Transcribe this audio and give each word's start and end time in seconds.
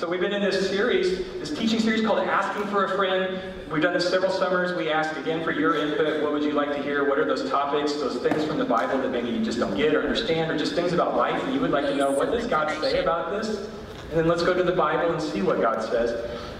So 0.00 0.08
we've 0.08 0.18
been 0.18 0.32
in 0.32 0.40
this 0.40 0.70
series, 0.70 1.18
this 1.40 1.50
teaching 1.50 1.78
series 1.78 2.00
called 2.00 2.20
Asking 2.20 2.66
for 2.68 2.86
a 2.86 2.96
Friend. 2.96 3.38
We've 3.70 3.82
done 3.82 3.92
this 3.92 4.08
several 4.08 4.32
summers. 4.32 4.74
We 4.74 4.90
asked 4.90 5.14
again 5.18 5.44
for 5.44 5.50
your 5.50 5.76
input. 5.76 6.22
What 6.22 6.32
would 6.32 6.42
you 6.42 6.52
like 6.52 6.70
to 6.70 6.82
hear? 6.82 7.06
What 7.06 7.18
are 7.18 7.26
those 7.26 7.50
topics, 7.50 7.92
those 7.92 8.16
things 8.16 8.46
from 8.46 8.56
the 8.56 8.64
Bible 8.64 8.96
that 9.02 9.10
maybe 9.10 9.28
you 9.28 9.44
just 9.44 9.58
don't 9.58 9.76
get 9.76 9.94
or 9.94 10.00
understand, 10.00 10.50
or 10.50 10.56
just 10.56 10.74
things 10.74 10.94
about 10.94 11.18
life 11.18 11.38
that 11.42 11.52
you 11.52 11.60
would 11.60 11.70
like 11.70 11.84
to 11.84 11.94
know? 11.94 12.12
What 12.12 12.30
does 12.30 12.46
God 12.46 12.70
say 12.80 13.00
about 13.00 13.30
this? 13.30 13.68
And 14.08 14.18
then 14.18 14.26
let's 14.26 14.42
go 14.42 14.54
to 14.54 14.62
the 14.62 14.72
Bible 14.72 15.12
and 15.12 15.20
see 15.20 15.42
what 15.42 15.60
God 15.60 15.82
says. 15.82 16.12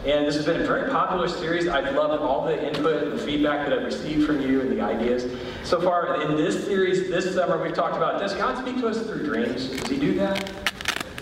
And 0.05 0.27
this 0.27 0.37
has 0.37 0.45
been 0.45 0.61
a 0.61 0.67
very 0.67 0.91
popular 0.91 1.27
series. 1.27 1.67
I've 1.67 1.95
loved 1.95 2.23
all 2.23 2.45
the 2.45 2.63
input 2.63 3.05
and 3.05 3.13
the 3.13 3.25
feedback 3.25 3.67
that 3.67 3.79
I've 3.79 3.87
received 3.87 4.27
from 4.27 4.43
you 4.43 4.61
and 4.61 4.71
the 4.71 4.83
ideas. 4.83 5.35
So 5.65 5.81
far 5.81 6.21
in 6.21 6.37
this 6.37 6.63
series, 6.67 7.09
this 7.09 7.35
summer, 7.35 7.57
we've 7.57 7.73
talked 7.73 7.97
about 7.97 8.21
does 8.21 8.35
God 8.35 8.59
speak 8.59 8.83
to 8.83 8.89
us 8.89 9.01
through 9.01 9.25
dreams? 9.25 9.71
Does 9.71 9.89
He 9.89 9.99
do 9.99 10.13
that? 10.17 10.60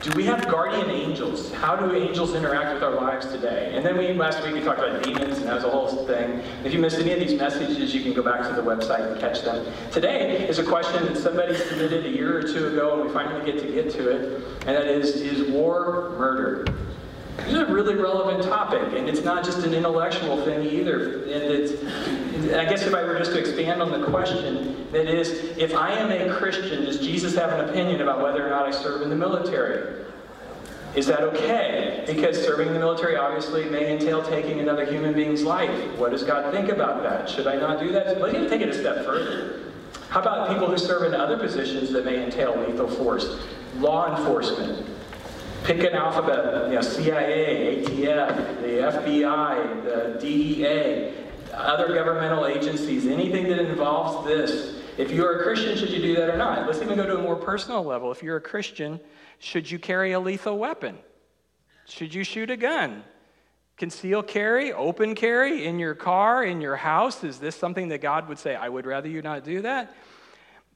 Do 0.03 0.13
we 0.13 0.25
have 0.27 0.47
guardian 0.47 0.91
angels? 0.91 1.53
How 1.53 1.75
do 1.75 1.93
angels 1.93 2.35
interact 2.35 2.73
with 2.73 2.85
our 2.85 2.95
lives 2.95 3.27
today? 3.27 3.73
And 3.75 3.85
then 3.85 3.99
we 3.99 4.13
last 4.13 4.41
week 4.45 4.55
we 4.55 4.61
talked 4.61 4.79
about 4.79 5.03
demons, 5.03 5.39
and 5.39 5.49
that 5.49 5.57
was 5.57 5.65
a 5.65 5.71
whole 5.71 5.89
thing. 6.07 6.41
If 6.65 6.73
you 6.73 6.79
missed 6.79 7.01
any 7.01 7.11
of 7.11 7.19
these 7.19 7.37
messages, 7.37 7.93
you 7.93 8.03
can 8.03 8.13
go 8.13 8.23
back 8.23 8.43
to 8.43 8.55
the 8.55 8.63
website 8.63 9.11
and 9.11 9.21
catch 9.21 9.43
them. 9.43 9.67
Today 9.91 10.49
is 10.49 10.61
a 10.61 10.65
question 10.65 11.05
that 11.07 11.17
somebody 11.17 11.57
submitted 11.57 12.07
a 12.07 12.11
year 12.11 12.39
or 12.39 12.43
two 12.43 12.69
ago, 12.69 13.01
and 13.01 13.09
we 13.09 13.13
finally 13.13 13.45
get 13.45 13.61
to 13.61 13.73
get 13.73 13.91
to 13.91 14.09
it, 14.09 14.45
and 14.69 14.77
that 14.77 14.87
is: 14.87 15.17
Is 15.17 15.51
war 15.51 16.15
murder? 16.17 16.65
This 17.39 17.49
is 17.49 17.55
a 17.55 17.67
really 17.67 17.97
relevant 17.97 18.45
topic, 18.45 18.97
and 18.97 19.09
it's 19.09 19.25
not 19.25 19.45
just 19.45 19.65
an 19.65 19.75
intellectual 19.75 20.45
thing 20.45 20.65
either. 20.65 21.23
And 21.23 21.43
it's, 21.43 21.73
I 22.55 22.65
guess 22.65 22.83
if 22.83 22.95
I 22.95 23.03
were 23.03 23.19
just 23.19 23.33
to 23.33 23.39
expand 23.39 23.83
on 23.83 23.91
the 23.91 24.07
question, 24.07 24.91
that 24.93 25.07
is, 25.07 25.31
if 25.59 25.75
I 25.75 25.93
am 25.93 26.11
a 26.11 26.35
Christian, 26.39 26.85
does 26.85 26.99
Jesus 26.99 27.35
have 27.35 27.53
an 27.53 27.69
opinion 27.69 28.01
about 28.01 28.23
whether 28.23 28.47
or 28.47 28.51
not 28.51 28.67
I 28.67 28.71
serve 28.71 29.03
in 29.03 29.11
the 29.11 29.17
military? 29.17 30.05
Is 30.95 31.07
that 31.07 31.21
okay? 31.21 32.05
Because 32.07 32.43
serving 32.43 32.69
in 32.69 32.75
the 32.75 32.79
military 32.81 33.17
obviously 33.17 33.65
may 33.67 33.93
entail 33.93 34.23
taking 34.23 34.61
another 34.61 34.85
human 34.85 35.13
being's 35.15 35.43
life. 35.43 35.71
What 35.99 36.11
does 36.11 36.23
God 36.23 36.53
think 36.53 36.71
about 36.71 37.03
that? 37.03 37.29
Should 37.29 37.47
I 37.47 37.57
not 37.57 37.79
do 37.79 37.93
that? 37.93 38.21
Let's 38.21 38.35
even 38.35 38.49
take 38.49 38.63
it 38.63 38.69
a 38.71 38.75
step 38.75 39.05
further. 39.05 39.73
How 40.09 40.21
about 40.21 40.49
people 40.49 40.69
who 40.69 40.79
serve 40.79 41.03
in 41.03 41.15
other 41.15 41.37
positions 41.37 41.93
that 41.93 42.05
may 42.05 42.25
entail 42.25 42.57
lethal 42.57 42.89
force? 42.89 43.39
Law 43.77 44.17
enforcement, 44.17 44.89
Pick 45.65 45.83
an 45.85 45.95
alphabet, 45.95 46.69
you 46.69 46.77
know, 46.77 46.81
CIA, 46.81 47.83
ATF, 47.83 48.61
the 48.63 49.03
FBI, 49.03 49.85
the 49.85 50.19
DEA, 50.21 51.13
other 51.59 51.93
governmental 51.95 52.47
agencies, 52.47 53.07
anything 53.07 53.49
that 53.49 53.59
involves 53.59 54.27
this. 54.27 54.77
If 54.97 55.11
you're 55.11 55.41
a 55.41 55.43
Christian, 55.43 55.77
should 55.77 55.91
you 55.91 56.01
do 56.01 56.17
that 56.17 56.29
or 56.29 56.37
not? 56.37 56.67
Let's 56.67 56.83
even 56.83 56.97
go 56.97 57.07
to 57.07 57.19
a 57.19 57.23
more 57.23 57.37
personal 57.37 57.85
level. 57.85 58.11
If 58.11 58.23
you're 58.23 58.37
a 58.37 58.41
Christian, 58.41 59.01
should 59.39 59.71
you 59.71 59.79
carry 59.79 60.13
a 60.13 60.21
lethal 60.21 60.59
weapon? 60.59 60.99
Should 61.87 62.15
you 62.15 62.25
shoot 62.25 62.51
a 62.51 62.57
gun? 62.57 63.05
Conceal 63.77 64.25
carry, 64.25 64.73
open 64.73 65.15
carry 65.15 65.65
in 65.65 65.79
your 65.79 65.95
car, 65.95 66.43
in 66.45 66.61
your 66.61 66.75
house? 66.75 67.23
Is 67.23 67.39
this 67.39 67.55
something 67.55 67.89
that 67.89 68.01
God 68.01 68.29
would 68.29 68.39
say, 68.39 68.57
I 68.57 68.69
would 68.69 68.87
rather 68.87 69.09
you 69.09 69.23
not 69.23 69.45
do 69.45 69.63
that? 69.63 69.95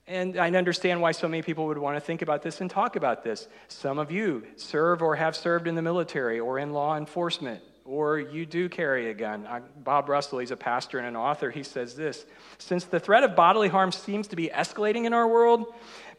And 0.07 0.39
I 0.39 0.51
understand 0.51 1.01
why 1.01 1.13
so 1.13 1.29
many 1.29 1.43
people 1.43 1.67
would 1.67 1.79
want 1.79 1.97
to 1.97 2.01
think 2.01 2.23
about 2.23 2.43
this 2.43 2.61
and 2.61 2.71
talk 2.71 2.97
about 2.97 3.25
this. 3.25 3.49
Some 3.69 3.99
of 3.99 4.11
you 4.11 4.45
serve 4.57 5.03
or 5.03 5.17
have 5.17 5.35
served 5.37 5.67
in 5.67 5.75
the 5.75 5.83
military 5.83 6.39
or 6.39 6.59
in 6.59 6.73
law 6.73 6.97
enforcement, 6.97 7.63
or 7.85 8.19
you 8.19 8.47
do 8.47 8.69
carry 8.69 9.11
a 9.11 9.15
gun. 9.15 9.47
Bob 9.77 10.09
Russell, 10.09 10.39
he's 10.39 10.51
a 10.51 10.57
pastor 10.57 10.99
and 10.99 11.07
an 11.07 11.17
author, 11.17 11.51
he 11.51 11.63
says 11.63 11.95
this 11.95 12.25
Since 12.59 12.85
the 12.85 13.01
threat 13.01 13.25
of 13.25 13.35
bodily 13.35 13.69
harm 13.69 13.93
seems 13.93 14.29
to 14.29 14.37
be 14.37 14.49
escalating 14.49 15.05
in 15.05 15.13
our 15.13 15.27
world, 15.27 15.67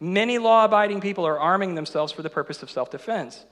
many 0.00 0.38
law 0.38 0.64
abiding 0.64 1.00
people 1.00 1.26
are 1.26 1.38
arming 1.38 1.74
themselves 1.74 2.12
for 2.12 2.22
the 2.22 2.30
purpose 2.30 2.62
of 2.62 2.70
self 2.70 2.90
defense. 2.90 3.44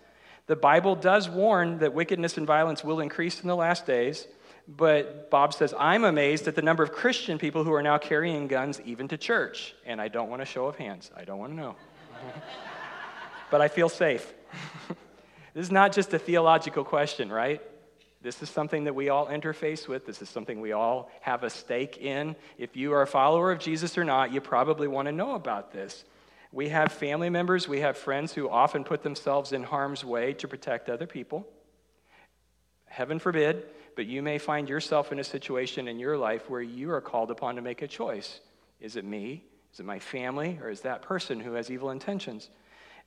The 0.47 0.57
Bible 0.57 0.97
does 0.97 1.29
warn 1.29 1.79
that 1.79 1.95
wickedness 1.95 2.37
and 2.37 2.47
violence 2.47 2.83
will 2.83 3.01
increase 3.01 3.41
in 3.41 3.49
the 3.49 3.57
last 3.57 3.87
days. 3.87 4.27
But 4.69 5.31
Bob 5.31 5.55
says, 5.55 5.75
I'm 5.77 6.05
amazed 6.05 6.47
at 6.47 6.55
the 6.55 6.63
number 6.63 6.83
of 6.83 6.93
Christian 6.93 7.39
people 7.39 7.65
who 7.65 7.73
are 7.73 7.83
now 7.83 7.99
carrying 7.99 8.47
guns 8.47 8.81
even 8.85 9.09
to 9.09 9.17
church. 9.17 9.75
And 9.85 10.01
I 10.01 10.09
don't 10.09 10.31
want 10.31 10.42
a 10.42 10.45
show 10.45 10.67
of 10.67 10.77
hands. 10.77 11.11
I 11.17 11.25
don't 11.25 11.39
want 11.39 11.53
to 11.53 11.57
know. 11.57 11.77
but 13.51 13.61
I 13.61 13.69
feel 13.69 13.89
safe. 13.89 14.33
this 15.55 15.65
is 15.65 15.73
not 15.73 15.92
just 15.92 16.15
a 16.15 16.19
theological 16.19 16.85
question, 16.85 17.31
right? 17.31 17.61
This 18.23 18.41
is 18.41 18.49
something 18.49 18.85
that 18.85 18.95
we 18.95 19.09
all 19.09 19.27
interface 19.27 19.89
with. 19.89 20.07
This 20.07 20.23
is 20.23 20.29
something 20.29 20.61
we 20.61 20.73
all 20.73 21.11
have 21.23 21.43
a 21.43 21.51
stake 21.51 21.99
in. 21.99 22.37
If 22.57 22.77
you 22.77 22.93
are 22.93 23.03
a 23.03 23.07
follower 23.07 23.51
of 23.51 23.59
Jesus 23.59 23.99
or 23.99 24.05
not, 24.05 24.33
you 24.33 24.41
probably 24.41 24.87
want 24.87 25.07
to 25.07 25.13
know 25.13 25.35
about 25.35 25.73
this. 25.73 26.05
We 26.53 26.69
have 26.69 26.93
family 26.93 27.31
members, 27.31 27.67
we 27.67 27.81
have 27.81 27.97
friends 27.97 28.33
who 28.35 28.49
often 28.49 28.85
put 28.85 29.03
themselves 29.03 29.53
in 29.53 29.63
harm's 29.63 30.05
way 30.05 30.35
to 30.35 30.47
protect 30.47 30.89
other 30.89 31.07
people. 31.07 31.47
Heaven 32.85 33.19
forbid, 33.19 33.65
but 33.97 34.07
you 34.07 34.23
may 34.23 34.37
find 34.37 34.69
yourself 34.69 35.13
in 35.13 35.19
a 35.19 35.25
situation 35.25 35.89
in 35.89 35.99
your 35.99 36.19
life 36.19 36.51
where 36.51 36.61
you 36.61 36.93
are 36.93 37.01
called 37.01 37.31
upon 37.31 37.57
to 37.57 37.63
make 37.63 37.81
a 37.81 37.89
choice. 37.89 38.41
Is 38.81 38.97
it 38.97 39.05
me? 39.05 39.45
Is 39.73 39.81
it 39.81 39.87
my 39.87 39.99
family? 39.99 40.61
Or 40.63 40.69
is 40.69 40.83
that 40.83 41.01
person 41.01 41.41
who 41.41 41.55
has 41.55 41.71
evil 41.71 41.91
intentions? 41.91 42.51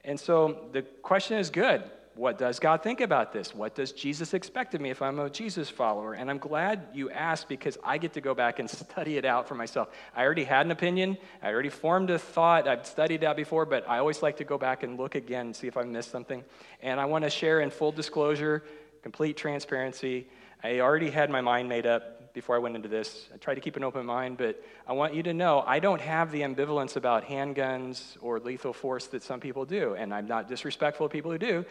And 0.03 0.19
so 0.19 0.65
the 0.71 0.81
question 0.81 1.37
is 1.37 1.51
good. 1.51 1.83
What 2.15 2.37
does 2.37 2.59
God 2.59 2.81
think 2.81 3.01
about 3.01 3.33
this? 3.33 3.53
What 3.53 3.75
does 3.75 3.91
Jesus 3.91 4.33
expect 4.33 4.73
of 4.73 4.79
me 4.79 4.89
if 4.89 5.01
I'm 5.01 5.19
a 5.19 5.29
Jesus 5.29 5.69
follower? 5.69 6.13
And 6.13 6.29
I'm 6.29 6.37
glad 6.37 6.87
you 6.93 7.09
asked 7.09 7.49
because 7.49 7.77
I 7.83 7.97
get 7.97 8.13
to 8.13 8.21
go 8.21 8.33
back 8.33 8.59
and 8.59 8.69
study 8.69 9.17
it 9.17 9.25
out 9.25 9.49
for 9.49 9.55
myself. 9.55 9.89
I 10.15 10.23
already 10.23 10.45
had 10.45 10.65
an 10.65 10.71
opinion, 10.71 11.17
I 11.43 11.51
already 11.51 11.69
formed 11.69 12.09
a 12.09 12.17
thought, 12.17 12.69
I've 12.69 12.85
studied 12.85 13.21
that 13.21 13.35
before, 13.35 13.65
but 13.65 13.87
I 13.89 13.97
always 13.97 14.23
like 14.23 14.37
to 14.37 14.45
go 14.45 14.57
back 14.57 14.83
and 14.83 14.97
look 14.97 15.15
again 15.15 15.47
and 15.47 15.55
see 15.55 15.67
if 15.67 15.75
I 15.75 15.83
missed 15.83 16.09
something. 16.09 16.43
And 16.81 17.01
I 17.01 17.05
want 17.05 17.25
to 17.25 17.29
share 17.29 17.59
in 17.59 17.69
full 17.69 17.91
disclosure, 17.91 18.63
complete 19.03 19.35
transparency, 19.35 20.27
I 20.63 20.79
already 20.79 21.11
had 21.11 21.29
my 21.29 21.41
mind 21.41 21.69
made 21.69 21.85
up 21.85 22.14
before 22.35 22.55
I 22.55 22.59
went 22.59 22.75
into 22.75 22.89
this. 22.89 23.27
I 23.33 23.37
tried 23.37 23.55
to 23.55 23.61
keep 23.61 23.77
an 23.77 23.83
open 23.83 24.05
mind, 24.05 24.37
but 24.37 24.61
I 24.85 24.91
want 24.91 25.15
you 25.15 25.23
to 25.23 25.33
know 25.33 25.63
I 25.65 25.79
don't 25.79 26.01
have 26.01 26.31
the 26.31 26.41
ambivalence 26.41 26.97
about 26.97 27.25
handguns 27.25 28.17
or 28.21 28.39
lethal 28.39 28.73
force 28.73 29.07
that 29.07 29.23
some 29.23 29.39
people 29.39 29.65
do. 29.65 29.95
And 29.95 30.13
I'm 30.13 30.27
not 30.27 30.49
disrespectful 30.49 31.05
of 31.05 31.11
people 31.11 31.31
who 31.31 31.37
do, 31.37 31.65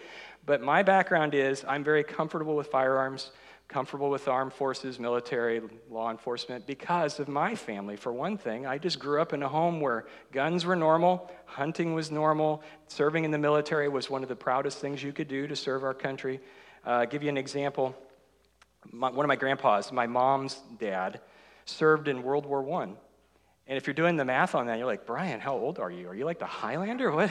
but 0.46 0.62
my 0.62 0.82
background 0.82 1.34
is 1.34 1.64
I'm 1.68 1.84
very 1.84 2.02
comfortable 2.02 2.56
with 2.56 2.68
firearms, 2.68 3.30
comfortable 3.68 4.08
with 4.08 4.26
armed 4.26 4.54
forces, 4.54 4.98
military, 4.98 5.60
law 5.90 6.10
enforcement, 6.10 6.66
because 6.66 7.20
of 7.20 7.28
my 7.28 7.54
family. 7.54 7.96
For 7.96 8.12
one 8.12 8.38
thing, 8.38 8.66
I 8.66 8.78
just 8.78 8.98
grew 8.98 9.20
up 9.20 9.34
in 9.34 9.42
a 9.42 9.48
home 9.48 9.82
where 9.82 10.06
guns 10.32 10.64
were 10.64 10.76
normal, 10.76 11.30
hunting 11.44 11.92
was 11.92 12.10
normal, 12.10 12.62
serving 12.88 13.24
in 13.24 13.30
the 13.30 13.38
military 13.38 13.90
was 13.90 14.08
one 14.08 14.22
of 14.22 14.30
the 14.30 14.36
proudest 14.36 14.78
things 14.78 15.02
you 15.02 15.12
could 15.12 15.28
do 15.28 15.46
to 15.46 15.54
serve 15.54 15.84
our 15.84 15.94
country. 15.94 16.40
Uh, 16.86 17.04
give 17.04 17.22
you 17.22 17.28
an 17.28 17.38
example 17.38 17.94
my, 18.92 19.10
one 19.10 19.24
of 19.24 19.28
my 19.28 19.36
grandpas, 19.36 19.92
my 19.92 20.06
mom's 20.06 20.60
dad, 20.78 21.20
served 21.64 22.08
in 22.08 22.22
World 22.22 22.46
War 22.46 22.68
I. 22.80 22.84
And 23.66 23.78
if 23.78 23.86
you're 23.86 23.94
doing 23.94 24.16
the 24.16 24.24
math 24.24 24.54
on 24.54 24.66
that, 24.66 24.78
you're 24.78 24.86
like, 24.86 25.06
Brian, 25.06 25.40
how 25.40 25.54
old 25.54 25.78
are 25.78 25.90
you? 25.90 26.08
Are 26.08 26.14
you 26.14 26.24
like 26.24 26.38
the 26.38 26.46
Highlander? 26.46 27.10
What? 27.14 27.30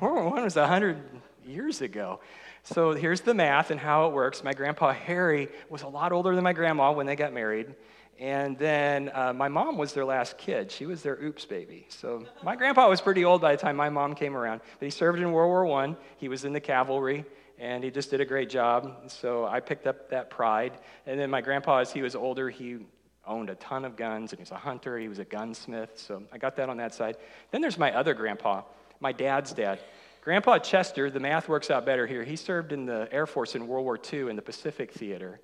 World 0.00 0.24
War 0.26 0.38
I 0.38 0.44
was 0.44 0.56
100 0.56 0.98
years 1.44 1.80
ago. 1.80 2.20
So 2.62 2.92
here's 2.92 3.20
the 3.20 3.34
math 3.34 3.70
and 3.70 3.80
how 3.80 4.06
it 4.06 4.12
works. 4.12 4.44
My 4.44 4.52
grandpa 4.52 4.92
Harry 4.92 5.48
was 5.68 5.82
a 5.82 5.88
lot 5.88 6.12
older 6.12 6.34
than 6.34 6.44
my 6.44 6.52
grandma 6.52 6.92
when 6.92 7.06
they 7.06 7.16
got 7.16 7.32
married. 7.32 7.74
And 8.18 8.58
then 8.58 9.10
uh, 9.14 9.32
my 9.32 9.48
mom 9.48 9.78
was 9.78 9.92
their 9.92 10.04
last 10.04 10.38
kid. 10.38 10.70
She 10.70 10.86
was 10.86 11.02
their 11.02 11.14
oops 11.22 11.44
baby. 11.44 11.86
So 11.88 12.26
my 12.42 12.56
grandpa 12.56 12.88
was 12.88 13.00
pretty 13.00 13.24
old 13.24 13.40
by 13.40 13.54
the 13.54 13.62
time 13.62 13.76
my 13.76 13.88
mom 13.88 14.14
came 14.14 14.36
around. 14.36 14.60
But 14.78 14.86
he 14.86 14.90
served 14.90 15.20
in 15.20 15.30
World 15.32 15.48
War 15.48 15.82
I. 15.82 15.96
He 16.16 16.28
was 16.28 16.44
in 16.44 16.52
the 16.52 16.60
cavalry 16.60 17.24
and 17.58 17.82
he 17.82 17.90
just 17.90 18.10
did 18.10 18.20
a 18.20 18.24
great 18.24 18.48
job. 18.48 19.10
So 19.10 19.46
I 19.46 19.60
picked 19.60 19.86
up 19.86 20.10
that 20.10 20.30
pride. 20.30 20.72
And 21.06 21.18
then 21.18 21.30
my 21.30 21.40
grandpa, 21.40 21.78
as 21.78 21.92
he 21.92 22.02
was 22.02 22.14
older, 22.14 22.48
he 22.50 22.78
owned 23.26 23.50
a 23.50 23.54
ton 23.56 23.84
of 23.84 23.96
guns, 23.96 24.32
and 24.32 24.38
he 24.38 24.42
was 24.42 24.52
a 24.52 24.56
hunter, 24.56 24.98
he 24.98 25.08
was 25.08 25.18
a 25.18 25.24
gunsmith. 25.24 25.90
So 25.96 26.22
I 26.32 26.38
got 26.38 26.56
that 26.56 26.68
on 26.68 26.78
that 26.78 26.94
side. 26.94 27.16
Then 27.50 27.60
there's 27.60 27.78
my 27.78 27.94
other 27.94 28.14
grandpa, 28.14 28.62
my 29.00 29.12
dad's 29.12 29.52
dad. 29.52 29.80
Grandpa 30.22 30.58
Chester, 30.58 31.10
the 31.10 31.20
math 31.20 31.48
works 31.48 31.70
out 31.70 31.86
better 31.86 32.06
here. 32.06 32.24
He 32.24 32.36
served 32.36 32.72
in 32.72 32.86
the 32.86 33.08
Air 33.12 33.26
Force 33.26 33.54
in 33.54 33.66
World 33.66 33.84
War 33.84 33.98
II 34.12 34.30
in 34.30 34.36
the 34.36 34.42
Pacific 34.42 34.92
Theater 34.92 35.40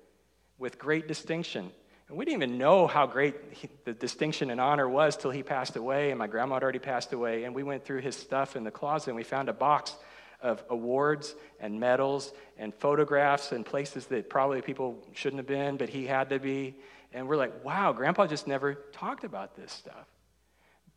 with 0.57 0.77
great 0.77 1.07
distinction. 1.07 1.71
And 2.07 2.17
we 2.17 2.25
didn't 2.25 2.43
even 2.43 2.57
know 2.57 2.85
how 2.85 3.07
great 3.07 3.35
he, 3.51 3.67
the 3.83 3.93
distinction 3.93 4.51
and 4.51 4.61
honor 4.61 4.87
was 4.87 5.17
till 5.17 5.31
he 5.31 5.41
passed 5.41 5.75
away, 5.75 6.11
and 6.11 6.19
my 6.19 6.27
grandma 6.27 6.55
had 6.55 6.63
already 6.63 6.79
passed 6.79 7.13
away. 7.13 7.45
And 7.45 7.55
we 7.55 7.63
went 7.63 7.83
through 7.83 8.01
his 8.01 8.15
stuff 8.15 8.55
in 8.55 8.63
the 8.63 8.71
closet, 8.71 9.09
and 9.09 9.15
we 9.15 9.23
found 9.23 9.49
a 9.49 9.53
box 9.53 9.95
of 10.41 10.63
awards 10.69 11.35
and 11.59 11.79
medals 11.79 12.33
and 12.57 12.73
photographs 12.73 13.51
and 13.51 13.65
places 13.65 14.05
that 14.07 14.29
probably 14.29 14.61
people 14.61 14.97
shouldn't 15.13 15.39
have 15.39 15.47
been, 15.47 15.77
but 15.77 15.89
he 15.89 16.05
had 16.05 16.29
to 16.29 16.39
be. 16.39 16.75
And 17.13 17.27
we're 17.27 17.37
like, 17.37 17.63
wow, 17.63 17.93
grandpa 17.93 18.27
just 18.27 18.47
never 18.47 18.75
talked 18.91 19.23
about 19.23 19.55
this 19.55 19.71
stuff. 19.71 20.07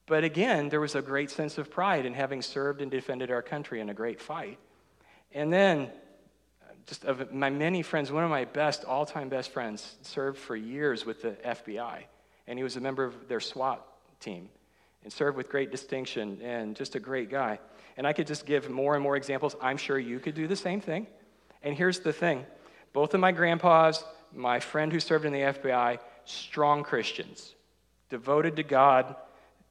But 0.06 0.24
again, 0.24 0.70
there 0.70 0.80
was 0.80 0.94
a 0.94 1.02
great 1.02 1.30
sense 1.30 1.58
of 1.58 1.70
pride 1.70 2.06
in 2.06 2.14
having 2.14 2.42
served 2.42 2.80
and 2.80 2.90
defended 2.90 3.30
our 3.30 3.42
country 3.42 3.80
in 3.80 3.90
a 3.90 3.94
great 3.94 4.20
fight. 4.20 4.58
And 5.32 5.52
then, 5.52 5.90
just 6.86 7.04
of 7.04 7.32
my 7.32 7.50
many 7.50 7.82
friends, 7.82 8.10
one 8.10 8.24
of 8.24 8.30
my 8.30 8.46
best, 8.46 8.84
all 8.84 9.04
time 9.04 9.28
best 9.28 9.50
friends, 9.50 9.96
served 10.02 10.38
for 10.38 10.56
years 10.56 11.04
with 11.04 11.20
the 11.20 11.32
FBI. 11.44 12.04
And 12.46 12.58
he 12.58 12.62
was 12.62 12.76
a 12.76 12.80
member 12.80 13.04
of 13.04 13.28
their 13.28 13.40
SWAT 13.40 13.86
team 14.20 14.48
and 15.04 15.12
served 15.12 15.36
with 15.36 15.50
great 15.50 15.70
distinction 15.70 16.40
and 16.42 16.74
just 16.74 16.94
a 16.94 17.00
great 17.00 17.30
guy. 17.30 17.58
And 17.98 18.06
I 18.06 18.12
could 18.12 18.28
just 18.28 18.46
give 18.46 18.70
more 18.70 18.94
and 18.94 19.02
more 19.02 19.16
examples. 19.16 19.56
I'm 19.60 19.76
sure 19.76 19.98
you 19.98 20.20
could 20.20 20.36
do 20.36 20.46
the 20.46 20.56
same 20.56 20.80
thing. 20.80 21.08
And 21.64 21.76
here's 21.76 21.98
the 21.98 22.12
thing 22.12 22.46
Both 22.92 23.12
of 23.12 23.20
my 23.20 23.32
grandpas, 23.32 24.04
my 24.32 24.60
friend 24.60 24.92
who 24.92 25.00
served 25.00 25.24
in 25.24 25.32
the 25.32 25.40
FBI, 25.40 25.98
strong 26.24 26.84
Christians, 26.84 27.56
devoted 28.08 28.54
to 28.56 28.62
God, 28.62 29.16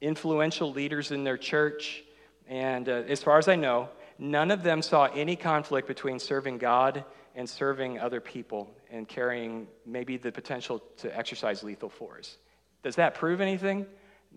influential 0.02 0.74
leaders 0.74 1.12
in 1.12 1.24
their 1.24 1.38
church. 1.38 2.04
And 2.50 2.90
uh, 2.90 3.04
as 3.08 3.24
far 3.24 3.38
as 3.38 3.48
I 3.48 3.56
know, 3.56 3.90
none 4.20 4.52
of 4.52 4.62
them 4.62 4.82
saw 4.82 5.06
any 5.06 5.38
conflict 5.38 5.88
between 5.88 6.20
serving 6.20 6.58
God 6.58 7.06
and 7.34 7.50
serving 7.50 8.00
other 8.00 8.20
people 8.20 8.70
and 8.92 9.08
carrying 9.08 9.68
maybe 9.86 10.18
the 10.18 10.34
potential 10.34 10.84
to 10.98 11.18
exercise 11.18 11.64
lethal 11.64 11.90
force. 11.90 12.38
Does 12.84 12.96
that 12.98 13.16
prove 13.16 13.40
anything? 13.40 13.86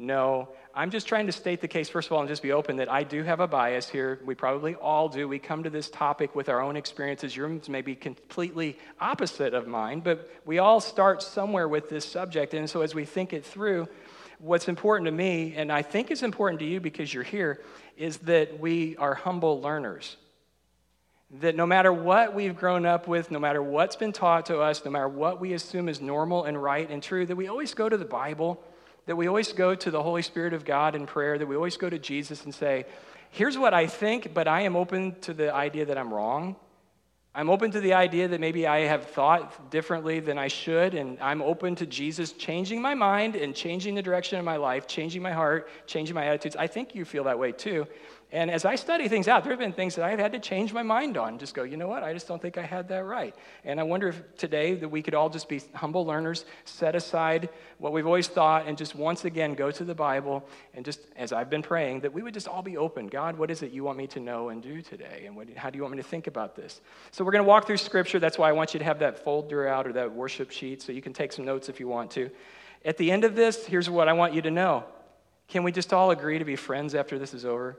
No. 0.00 0.48
I'm 0.74 0.90
just 0.90 1.06
trying 1.06 1.26
to 1.26 1.32
state 1.32 1.60
the 1.60 1.68
case, 1.68 1.90
first 1.90 2.08
of 2.08 2.12
all, 2.12 2.20
and 2.20 2.28
just 2.28 2.42
be 2.42 2.52
open 2.52 2.76
that 2.76 2.90
I 2.90 3.02
do 3.02 3.22
have 3.22 3.40
a 3.40 3.46
bias 3.46 3.86
here. 3.86 4.18
We 4.24 4.34
probably 4.34 4.74
all 4.74 5.10
do. 5.10 5.28
We 5.28 5.38
come 5.38 5.62
to 5.64 5.68
this 5.68 5.90
topic 5.90 6.34
with 6.34 6.48
our 6.48 6.62
own 6.62 6.74
experiences. 6.74 7.36
Yours 7.36 7.68
may 7.68 7.82
be 7.82 7.94
completely 7.94 8.78
opposite 8.98 9.52
of 9.52 9.68
mine, 9.68 10.00
but 10.00 10.30
we 10.46 10.58
all 10.58 10.80
start 10.80 11.22
somewhere 11.22 11.68
with 11.68 11.90
this 11.90 12.06
subject. 12.06 12.54
And 12.54 12.68
so 12.68 12.80
as 12.80 12.94
we 12.94 13.04
think 13.04 13.34
it 13.34 13.44
through, 13.44 13.88
what's 14.38 14.68
important 14.68 15.04
to 15.04 15.12
me, 15.12 15.52
and 15.54 15.70
I 15.70 15.82
think 15.82 16.10
is 16.10 16.22
important 16.22 16.60
to 16.60 16.66
you 16.66 16.80
because 16.80 17.12
you're 17.12 17.22
here, 17.22 17.60
is 17.98 18.16
that 18.18 18.58
we 18.58 18.96
are 18.96 19.14
humble 19.14 19.60
learners. 19.60 20.16
That 21.40 21.56
no 21.56 21.66
matter 21.66 21.92
what 21.92 22.34
we've 22.34 22.56
grown 22.56 22.86
up 22.86 23.06
with, 23.06 23.30
no 23.30 23.38
matter 23.38 23.62
what's 23.62 23.96
been 23.96 24.12
taught 24.12 24.46
to 24.46 24.60
us, 24.60 24.82
no 24.82 24.90
matter 24.90 25.08
what 25.10 25.42
we 25.42 25.52
assume 25.52 25.90
is 25.90 26.00
normal 26.00 26.44
and 26.44 26.60
right 26.60 26.88
and 26.88 27.02
true, 27.02 27.26
that 27.26 27.36
we 27.36 27.48
always 27.48 27.74
go 27.74 27.86
to 27.86 27.98
the 27.98 28.06
Bible 28.06 28.64
that 29.10 29.16
we 29.16 29.26
always 29.26 29.52
go 29.52 29.74
to 29.74 29.90
the 29.90 30.00
Holy 30.00 30.22
Spirit 30.22 30.54
of 30.54 30.64
God 30.64 30.94
in 30.94 31.04
prayer, 31.04 31.36
that 31.36 31.44
we 31.44 31.56
always 31.56 31.76
go 31.76 31.90
to 31.90 31.98
Jesus 31.98 32.44
and 32.44 32.54
say, 32.54 32.86
Here's 33.30 33.58
what 33.58 33.74
I 33.74 33.88
think, 33.88 34.32
but 34.32 34.46
I 34.46 34.60
am 34.60 34.76
open 34.76 35.18
to 35.22 35.34
the 35.34 35.52
idea 35.52 35.84
that 35.86 35.98
I'm 35.98 36.14
wrong. 36.14 36.54
I'm 37.34 37.50
open 37.50 37.72
to 37.72 37.80
the 37.80 37.94
idea 37.94 38.28
that 38.28 38.38
maybe 38.38 38.68
I 38.68 38.82
have 38.82 39.06
thought 39.06 39.68
differently 39.68 40.20
than 40.20 40.38
I 40.38 40.46
should, 40.46 40.94
and 40.94 41.18
I'm 41.20 41.42
open 41.42 41.74
to 41.76 41.86
Jesus 41.86 42.30
changing 42.30 42.80
my 42.80 42.94
mind 42.94 43.34
and 43.34 43.52
changing 43.52 43.96
the 43.96 44.02
direction 44.02 44.38
of 44.38 44.44
my 44.44 44.58
life, 44.58 44.86
changing 44.86 45.22
my 45.22 45.32
heart, 45.32 45.68
changing 45.88 46.14
my 46.14 46.26
attitudes. 46.26 46.54
I 46.54 46.68
think 46.68 46.94
you 46.94 47.04
feel 47.04 47.24
that 47.24 47.36
way 47.36 47.50
too. 47.50 47.88
And 48.32 48.48
as 48.48 48.64
I 48.64 48.76
study 48.76 49.08
things 49.08 49.26
out, 49.26 49.42
there 49.42 49.52
have 49.52 49.58
been 49.58 49.72
things 49.72 49.96
that 49.96 50.04
I've 50.04 50.20
had 50.20 50.32
to 50.32 50.38
change 50.38 50.72
my 50.72 50.84
mind 50.84 51.16
on. 51.16 51.38
Just 51.38 51.52
go, 51.52 51.64
you 51.64 51.76
know 51.76 51.88
what? 51.88 52.04
I 52.04 52.12
just 52.12 52.28
don't 52.28 52.40
think 52.40 52.58
I 52.58 52.62
had 52.62 52.88
that 52.88 53.04
right. 53.04 53.34
And 53.64 53.80
I 53.80 53.82
wonder 53.82 54.08
if 54.08 54.36
today 54.36 54.74
that 54.76 54.88
we 54.88 55.02
could 55.02 55.14
all 55.14 55.28
just 55.28 55.48
be 55.48 55.60
humble 55.74 56.06
learners, 56.06 56.44
set 56.64 56.94
aside 56.94 57.48
what 57.78 57.92
we've 57.92 58.06
always 58.06 58.28
thought, 58.28 58.68
and 58.68 58.78
just 58.78 58.94
once 58.94 59.24
again 59.24 59.54
go 59.54 59.72
to 59.72 59.82
the 59.82 59.96
Bible. 59.96 60.46
And 60.74 60.84
just 60.84 61.00
as 61.16 61.32
I've 61.32 61.50
been 61.50 61.62
praying, 61.62 62.00
that 62.00 62.12
we 62.12 62.22
would 62.22 62.32
just 62.32 62.46
all 62.46 62.62
be 62.62 62.76
open. 62.76 63.08
God, 63.08 63.36
what 63.36 63.50
is 63.50 63.62
it 63.62 63.72
you 63.72 63.82
want 63.82 63.98
me 63.98 64.06
to 64.08 64.20
know 64.20 64.50
and 64.50 64.62
do 64.62 64.80
today? 64.80 65.24
And 65.26 65.34
what, 65.34 65.48
how 65.56 65.68
do 65.68 65.76
you 65.76 65.82
want 65.82 65.96
me 65.96 66.02
to 66.02 66.08
think 66.08 66.28
about 66.28 66.54
this? 66.54 66.80
So 67.10 67.24
we're 67.24 67.32
going 67.32 67.44
to 67.44 67.48
walk 67.48 67.66
through 67.66 67.78
Scripture. 67.78 68.20
That's 68.20 68.38
why 68.38 68.48
I 68.48 68.52
want 68.52 68.74
you 68.74 68.78
to 68.78 68.84
have 68.84 69.00
that 69.00 69.24
folder 69.24 69.66
out 69.66 69.88
or 69.88 69.92
that 69.94 70.12
worship 70.12 70.52
sheet 70.52 70.82
so 70.82 70.92
you 70.92 71.02
can 71.02 71.12
take 71.12 71.32
some 71.32 71.44
notes 71.44 71.68
if 71.68 71.80
you 71.80 71.88
want 71.88 72.12
to. 72.12 72.30
At 72.84 72.96
the 72.96 73.10
end 73.10 73.24
of 73.24 73.34
this, 73.34 73.66
here's 73.66 73.90
what 73.90 74.08
I 74.08 74.12
want 74.12 74.34
you 74.34 74.42
to 74.42 74.52
know. 74.52 74.84
Can 75.48 75.64
we 75.64 75.72
just 75.72 75.92
all 75.92 76.12
agree 76.12 76.38
to 76.38 76.44
be 76.44 76.54
friends 76.54 76.94
after 76.94 77.18
this 77.18 77.34
is 77.34 77.44
over? 77.44 77.76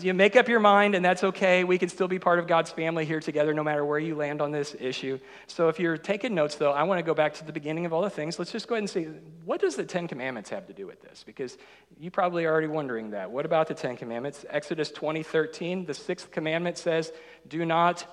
You 0.00 0.14
make 0.14 0.36
up 0.36 0.48
your 0.48 0.60
mind, 0.60 0.94
and 0.94 1.04
that's 1.04 1.22
okay. 1.22 1.64
We 1.64 1.78
can 1.78 1.88
still 1.88 2.08
be 2.08 2.18
part 2.18 2.38
of 2.38 2.46
God's 2.46 2.70
family 2.70 3.04
here 3.04 3.20
together, 3.20 3.54
no 3.54 3.62
matter 3.62 3.84
where 3.84 3.98
you 3.98 4.14
land 4.14 4.40
on 4.40 4.50
this 4.50 4.74
issue. 4.78 5.18
So, 5.46 5.68
if 5.68 5.78
you're 5.78 5.96
taking 5.96 6.34
notes, 6.34 6.56
though, 6.56 6.72
I 6.72 6.82
want 6.84 6.98
to 6.98 7.02
go 7.02 7.14
back 7.14 7.34
to 7.34 7.44
the 7.44 7.52
beginning 7.52 7.86
of 7.86 7.92
all 7.92 8.02
the 8.02 8.10
things. 8.10 8.38
Let's 8.38 8.52
just 8.52 8.68
go 8.68 8.74
ahead 8.74 8.82
and 8.82 8.90
see 8.90 9.04
what 9.44 9.60
does 9.60 9.76
the 9.76 9.84
Ten 9.84 10.08
Commandments 10.08 10.50
have 10.50 10.66
to 10.66 10.72
do 10.72 10.86
with 10.86 11.02
this? 11.02 11.24
Because 11.24 11.56
you 11.98 12.10
probably 12.10 12.44
are 12.44 12.52
already 12.52 12.66
wondering 12.66 13.10
that. 13.10 13.30
What 13.30 13.46
about 13.46 13.68
the 13.68 13.74
Ten 13.74 13.96
Commandments? 13.96 14.44
Exodus 14.50 14.90
20, 14.90 15.22
13, 15.22 15.84
the 15.86 15.94
sixth 15.94 16.30
commandment 16.30 16.78
says, 16.78 17.12
"Do 17.46 17.64
not 17.64 18.06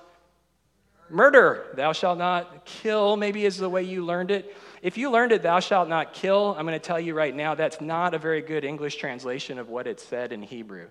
murder. 1.08 1.66
Thou 1.74 1.92
shalt 1.92 2.18
not 2.18 2.64
kill." 2.64 3.16
Maybe 3.16 3.44
is 3.44 3.56
the 3.56 3.68
way 3.68 3.82
you 3.82 4.04
learned 4.04 4.30
it. 4.30 4.56
If 4.82 4.96
you 4.96 5.10
learned 5.10 5.32
it, 5.32 5.42
"Thou 5.42 5.60
shalt 5.60 5.88
not 5.88 6.12
kill," 6.12 6.54
I'm 6.58 6.66
going 6.66 6.78
to 6.78 6.86
tell 6.86 7.00
you 7.00 7.14
right 7.14 7.34
now, 7.34 7.54
that's 7.54 7.80
not 7.80 8.14
a 8.14 8.18
very 8.18 8.42
good 8.42 8.64
English 8.64 8.96
translation 8.96 9.58
of 9.58 9.68
what 9.68 9.86
it 9.86 10.00
said 10.00 10.32
in 10.32 10.42
Hebrew. 10.42 10.88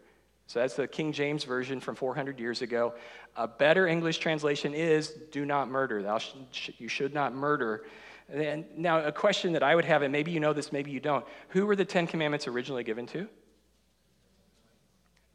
So 0.52 0.60
that's 0.60 0.76
the 0.76 0.86
King 0.86 1.14
James 1.14 1.46
Version 1.46 1.80
from 1.80 1.96
400 1.96 2.38
years 2.38 2.62
ago. 2.62 2.94
A 3.38 3.48
better 3.48 3.88
English 3.88 4.18
translation 4.18 4.74
is 4.74 5.14
do 5.32 5.46
not 5.46 5.70
murder. 5.70 6.04
Thou 6.04 6.18
sh- 6.18 6.72
you 6.78 6.90
should 6.90 7.14
not 7.14 7.34
murder. 7.34 7.86
And 8.28 8.66
now, 8.76 9.02
a 9.02 9.14
question 9.14 9.54
that 9.54 9.64
I 9.64 9.74
would 9.74 9.86
have, 9.86 10.02
and 10.02 10.12
maybe 10.12 10.30
you 10.30 10.42
know 10.42 10.52
this, 10.52 10.74
maybe 10.74 10.92
you 10.92 11.00
don't. 11.00 11.26
Who 11.50 11.66
were 11.66 11.78
the 11.78 11.86
Ten 11.86 12.06
Commandments 12.06 12.50
originally 12.50 12.84
given 12.84 13.06
to? 13.08 13.30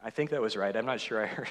I 0.04 0.10
think 0.10 0.28
that 0.30 0.42
was 0.42 0.54
right. 0.54 0.76
I'm 0.76 0.84
not 0.84 1.00
sure 1.00 1.22
I 1.22 1.26
heard. 1.26 1.48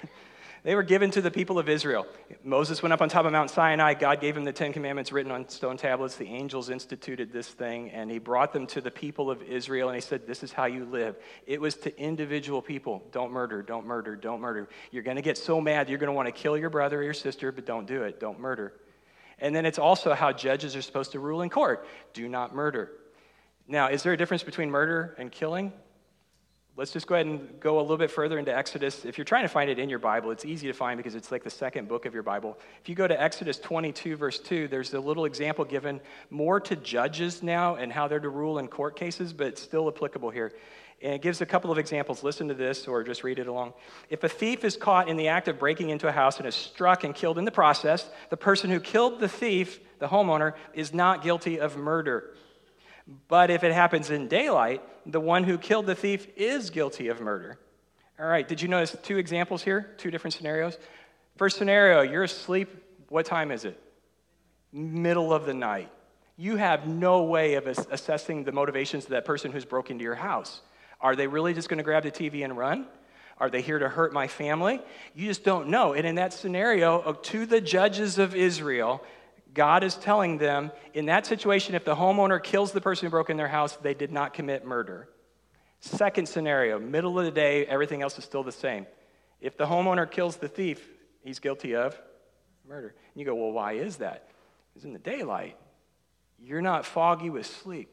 They 0.65 0.73
were 0.73 0.81
given 0.81 1.11
to 1.11 1.21
the 1.21 1.29
people 1.29 1.59
of 1.59 1.69
Israel. 1.69 2.07
Moses 2.43 2.81
went 2.81 2.91
up 2.91 2.99
on 2.99 3.07
top 3.07 3.23
of 3.23 3.31
Mount 3.31 3.51
Sinai. 3.51 3.93
God 3.93 4.19
gave 4.19 4.35
him 4.35 4.45
the 4.45 4.51
Ten 4.51 4.73
Commandments 4.73 5.11
written 5.11 5.31
on 5.31 5.47
stone 5.47 5.77
tablets. 5.77 6.15
The 6.15 6.25
angels 6.25 6.71
instituted 6.71 7.31
this 7.31 7.49
thing, 7.49 7.91
and 7.91 8.09
he 8.09 8.17
brought 8.17 8.51
them 8.51 8.65
to 8.67 8.81
the 8.81 8.89
people 8.89 9.29
of 9.29 9.43
Israel, 9.43 9.89
and 9.89 9.95
he 9.95 10.01
said, 10.01 10.25
This 10.25 10.41
is 10.41 10.51
how 10.51 10.65
you 10.65 10.85
live. 10.85 11.17
It 11.45 11.61
was 11.61 11.75
to 11.75 11.95
individual 12.01 12.63
people 12.63 13.03
don't 13.11 13.31
murder, 13.31 13.61
don't 13.61 13.85
murder, 13.85 14.15
don't 14.15 14.41
murder. 14.41 14.67
You're 14.89 15.03
going 15.03 15.17
to 15.17 15.21
get 15.21 15.37
so 15.37 15.61
mad, 15.61 15.87
you're 15.87 15.99
going 15.99 16.07
to 16.07 16.13
want 16.13 16.29
to 16.29 16.31
kill 16.31 16.57
your 16.57 16.71
brother 16.71 16.99
or 16.99 17.03
your 17.03 17.13
sister, 17.13 17.51
but 17.51 17.67
don't 17.67 17.85
do 17.85 18.01
it. 18.01 18.19
Don't 18.19 18.39
murder. 18.39 18.73
And 19.37 19.55
then 19.55 19.67
it's 19.67 19.77
also 19.77 20.15
how 20.15 20.31
judges 20.31 20.75
are 20.75 20.81
supposed 20.81 21.11
to 21.11 21.19
rule 21.19 21.43
in 21.43 21.51
court 21.51 21.87
do 22.13 22.27
not 22.27 22.55
murder. 22.55 22.89
Now, 23.67 23.89
is 23.89 24.01
there 24.01 24.13
a 24.13 24.17
difference 24.17 24.41
between 24.41 24.71
murder 24.71 25.13
and 25.19 25.31
killing? 25.31 25.73
Let's 26.77 26.91
just 26.91 27.07
go 27.07 27.15
ahead 27.15 27.25
and 27.25 27.57
go 27.61 27.79
a 27.79 27.81
little 27.81 27.95
bit 27.95 28.11
further 28.11 28.37
into 28.37 28.53
Exodus. 28.53 29.05
If 29.05 29.17
you're 29.17 29.23
trying 29.23 29.43
to 29.43 29.49
find 29.49 29.69
it 29.69 29.79
in 29.79 29.89
your 29.89 29.99
Bible, 29.99 30.31
it's 30.31 30.43
easy 30.43 30.67
to 30.67 30.73
find 30.73 30.97
because 30.97 31.15
it's 31.15 31.31
like 31.31 31.41
the 31.41 31.49
second 31.49 31.87
book 31.87 32.05
of 32.05 32.13
your 32.13 32.21
Bible. 32.21 32.59
If 32.81 32.89
you 32.89 32.95
go 32.95 33.07
to 33.07 33.21
Exodus 33.21 33.57
22, 33.59 34.17
verse 34.17 34.39
2, 34.39 34.67
there's 34.67 34.93
a 34.93 34.99
little 34.99 35.23
example 35.23 35.63
given 35.63 36.01
more 36.29 36.59
to 36.59 36.75
judges 36.75 37.41
now 37.41 37.75
and 37.75 37.93
how 37.93 38.09
they're 38.09 38.19
to 38.19 38.27
rule 38.27 38.59
in 38.59 38.67
court 38.67 38.97
cases, 38.97 39.31
but 39.31 39.47
it's 39.47 39.61
still 39.61 39.87
applicable 39.87 40.31
here. 40.31 40.51
And 41.01 41.13
it 41.13 41.21
gives 41.21 41.39
a 41.39 41.45
couple 41.45 41.71
of 41.71 41.77
examples. 41.77 42.23
Listen 42.23 42.49
to 42.49 42.53
this 42.53 42.89
or 42.89 43.05
just 43.05 43.23
read 43.23 43.39
it 43.39 43.47
along. 43.47 43.71
If 44.09 44.25
a 44.25 44.29
thief 44.29 44.65
is 44.65 44.75
caught 44.75 45.07
in 45.07 45.15
the 45.15 45.29
act 45.29 45.47
of 45.47 45.57
breaking 45.57 45.91
into 45.91 46.09
a 46.09 46.11
house 46.11 46.39
and 46.39 46.47
is 46.47 46.55
struck 46.55 47.05
and 47.05 47.15
killed 47.15 47.37
in 47.37 47.45
the 47.45 47.51
process, 47.51 48.09
the 48.29 48.37
person 48.37 48.69
who 48.69 48.81
killed 48.81 49.21
the 49.21 49.29
thief, 49.29 49.79
the 49.99 50.07
homeowner, 50.07 50.55
is 50.73 50.93
not 50.93 51.23
guilty 51.23 51.57
of 51.57 51.77
murder. 51.77 52.35
But 53.27 53.51
if 53.51 53.63
it 53.63 53.71
happens 53.71 54.09
in 54.09 54.27
daylight, 54.27 54.81
the 55.05 55.19
one 55.19 55.43
who 55.43 55.57
killed 55.57 55.85
the 55.85 55.95
thief 55.95 56.27
is 56.35 56.69
guilty 56.69 57.07
of 57.09 57.21
murder. 57.21 57.59
All 58.19 58.25
right, 58.25 58.47
did 58.47 58.61
you 58.61 58.67
notice 58.67 58.95
two 59.03 59.17
examples 59.17 59.61
here? 59.61 59.93
Two 59.97 60.09
different 60.09 60.33
scenarios? 60.33 60.77
First 61.37 61.57
scenario, 61.57 62.01
you're 62.01 62.23
asleep. 62.23 62.69
What 63.09 63.25
time 63.25 63.51
is 63.51 63.65
it? 63.65 63.79
Middle 64.71 65.33
of 65.33 65.45
the 65.45 65.53
night. 65.53 65.91
You 66.37 66.55
have 66.55 66.87
no 66.87 67.23
way 67.23 67.55
of 67.55 67.67
assessing 67.67 68.43
the 68.43 68.51
motivations 68.51 69.05
of 69.05 69.11
that 69.11 69.25
person 69.25 69.51
who's 69.51 69.65
broke 69.65 69.89
into 69.89 70.03
your 70.03 70.15
house. 70.15 70.61
Are 70.99 71.15
they 71.15 71.27
really 71.27 71.53
just 71.53 71.69
going 71.69 71.77
to 71.77 71.83
grab 71.83 72.03
the 72.03 72.11
TV 72.11 72.43
and 72.43 72.57
run? 72.57 72.87
Are 73.37 73.49
they 73.49 73.61
here 73.61 73.79
to 73.79 73.89
hurt 73.89 74.13
my 74.13 74.27
family? 74.27 74.81
You 75.13 75.27
just 75.27 75.43
don't 75.43 75.67
know. 75.67 75.93
And 75.93 76.07
in 76.07 76.15
that 76.15 76.33
scenario, 76.33 76.99
uh, 77.01 77.13
to 77.23 77.45
the 77.45 77.59
judges 77.59 78.17
of 78.17 78.33
Israel, 78.33 79.03
God 79.55 79.83
is 79.83 79.95
telling 79.95 80.37
them 80.37 80.71
in 80.93 81.07
that 81.07 81.25
situation, 81.25 81.73
if 81.73 81.85
the 81.85 81.95
homeowner 81.95 82.43
kills 82.43 82.73
the 82.73 82.81
person 82.81 83.07
who 83.07 83.09
broke 83.09 83.31
in 83.31 83.37
their 83.37 83.47
house, 83.47 83.75
they 83.77 83.93
did 83.95 84.11
not 84.11 84.33
commit 84.33 84.65
murder. 84.65 85.09
Second 85.79 86.27
scenario, 86.27 86.77
middle 86.77 87.17
of 87.17 87.25
the 87.25 87.31
day, 87.31 87.65
everything 87.65 88.01
else 88.01 88.17
is 88.19 88.25
still 88.25 88.43
the 88.43 88.51
same. 88.51 88.85
If 89.39 89.57
the 89.57 89.65
homeowner 89.65 90.09
kills 90.09 90.35
the 90.35 90.47
thief, 90.47 90.85
he's 91.23 91.39
guilty 91.39 91.75
of 91.75 91.99
murder. 92.67 92.89
And 93.13 93.19
you 93.19 93.25
go, 93.25 93.33
well, 93.33 93.51
why 93.51 93.73
is 93.73 93.97
that? 93.97 94.29
Because 94.73 94.85
in 94.85 94.93
the 94.93 94.99
daylight, 94.99 95.57
you're 96.37 96.61
not 96.61 96.85
foggy 96.85 97.29
with 97.29 97.45
sleep. 97.45 97.89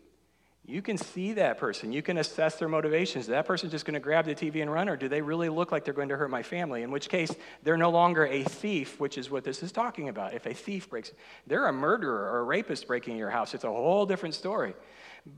You 0.64 0.80
can 0.80 0.96
see 0.96 1.32
that 1.32 1.58
person. 1.58 1.92
You 1.92 2.02
can 2.02 2.18
assess 2.18 2.56
their 2.56 2.68
motivations. 2.68 3.24
Is 3.24 3.28
that 3.30 3.46
person 3.46 3.68
just 3.68 3.84
going 3.84 3.94
to 3.94 4.00
grab 4.00 4.26
the 4.26 4.34
TV 4.34 4.62
and 4.62 4.72
run, 4.72 4.88
or 4.88 4.96
do 4.96 5.08
they 5.08 5.20
really 5.20 5.48
look 5.48 5.72
like 5.72 5.84
they're 5.84 5.92
going 5.92 6.10
to 6.10 6.16
hurt 6.16 6.30
my 6.30 6.44
family? 6.44 6.82
In 6.82 6.92
which 6.92 7.08
case, 7.08 7.34
they're 7.64 7.76
no 7.76 7.90
longer 7.90 8.26
a 8.26 8.44
thief, 8.44 9.00
which 9.00 9.18
is 9.18 9.28
what 9.28 9.42
this 9.42 9.64
is 9.64 9.72
talking 9.72 10.08
about. 10.08 10.34
If 10.34 10.46
a 10.46 10.54
thief 10.54 10.88
breaks, 10.88 11.10
they're 11.48 11.66
a 11.66 11.72
murderer 11.72 12.30
or 12.30 12.38
a 12.38 12.44
rapist 12.44 12.86
breaking 12.86 13.16
your 13.16 13.30
house. 13.30 13.54
It's 13.54 13.64
a 13.64 13.68
whole 13.68 14.06
different 14.06 14.36
story. 14.36 14.74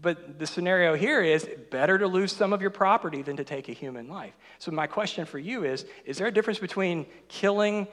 But 0.02 0.38
the 0.38 0.46
scenario 0.46 0.94
here 0.94 1.22
is 1.22 1.48
better 1.70 1.96
to 1.96 2.06
lose 2.06 2.30
some 2.30 2.52
of 2.52 2.60
your 2.60 2.70
property 2.70 3.22
than 3.22 3.38
to 3.38 3.44
take 3.44 3.70
a 3.70 3.72
human 3.72 4.08
life. 4.08 4.34
So, 4.58 4.72
my 4.72 4.86
question 4.86 5.24
for 5.24 5.38
you 5.38 5.64
is 5.64 5.86
Is 6.04 6.18
there 6.18 6.26
a 6.26 6.32
difference 6.32 6.58
between 6.58 7.06
killing 7.28 7.88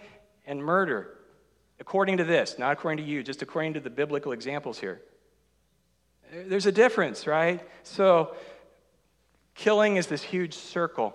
and 0.45 0.61
murder? 0.63 1.17
According 1.79 2.17
to 2.17 2.23
this, 2.23 2.59
not 2.59 2.73
according 2.73 3.03
to 3.03 3.09
you, 3.09 3.23
just 3.23 3.41
according 3.41 3.73
to 3.73 3.79
the 3.79 3.89
biblical 3.89 4.33
examples 4.33 4.79
here. 4.79 5.01
There's 6.31 6.65
a 6.65 6.71
difference, 6.71 7.27
right? 7.27 7.61
So, 7.83 8.35
killing 9.53 9.97
is 9.97 10.07
this 10.07 10.23
huge 10.23 10.53
circle. 10.53 11.13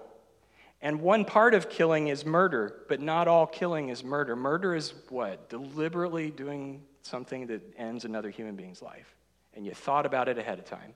And 0.83 1.01
one 1.01 1.25
part 1.25 1.55
of 1.55 1.71
killing 1.71 2.09
is 2.09 2.27
murder, 2.27 2.83
but 2.87 3.01
not 3.01 3.27
all 3.27 3.47
killing 3.47 3.89
is 3.89 4.05
murder. 4.05 4.37
Murder 4.37 4.75
is 4.75 4.93
what? 5.09 5.49
Deliberately 5.49 6.31
doing 6.31 6.83
something 7.01 7.47
that 7.47 7.63
ends 7.79 8.05
another 8.05 8.29
human 8.29 8.57
being's 8.57 8.83
life. 8.83 9.17
And 9.55 9.65
you 9.65 9.73
thought 9.73 10.05
about 10.05 10.29
it 10.29 10.37
ahead 10.37 10.59
of 10.59 10.67
time, 10.67 10.95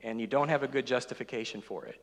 and 0.00 0.20
you 0.20 0.28
don't 0.28 0.48
have 0.48 0.62
a 0.62 0.68
good 0.68 0.86
justification 0.86 1.60
for 1.60 1.86
it. 1.86 2.00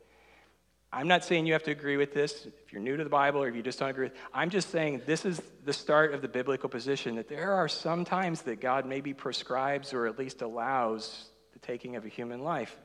I'm 0.92 1.08
not 1.08 1.24
saying 1.24 1.46
you 1.46 1.54
have 1.54 1.62
to 1.64 1.72
agree 1.72 1.96
with 1.96 2.12
this 2.12 2.46
if 2.46 2.72
you're 2.72 2.82
new 2.82 2.96
to 2.96 3.02
the 3.02 3.10
Bible 3.10 3.42
or 3.42 3.48
if 3.48 3.56
you 3.56 3.62
just 3.62 3.80
don't 3.80 3.88
agree. 3.88 4.04
with 4.04 4.12
I'm 4.32 4.50
just 4.50 4.70
saying 4.70 5.02
this 5.06 5.24
is 5.24 5.42
the 5.64 5.72
start 5.72 6.14
of 6.14 6.22
the 6.22 6.28
biblical 6.28 6.68
position 6.68 7.16
that 7.16 7.28
there 7.28 7.52
are 7.52 7.68
some 7.68 8.04
times 8.04 8.42
that 8.42 8.60
God 8.60 8.86
maybe 8.86 9.12
prescribes 9.12 9.92
or 9.92 10.06
at 10.06 10.18
least 10.20 10.42
allows 10.42 11.30
taking 11.64 11.96
of 11.96 12.04
a 12.04 12.08
human 12.08 12.42
life. 12.42 12.76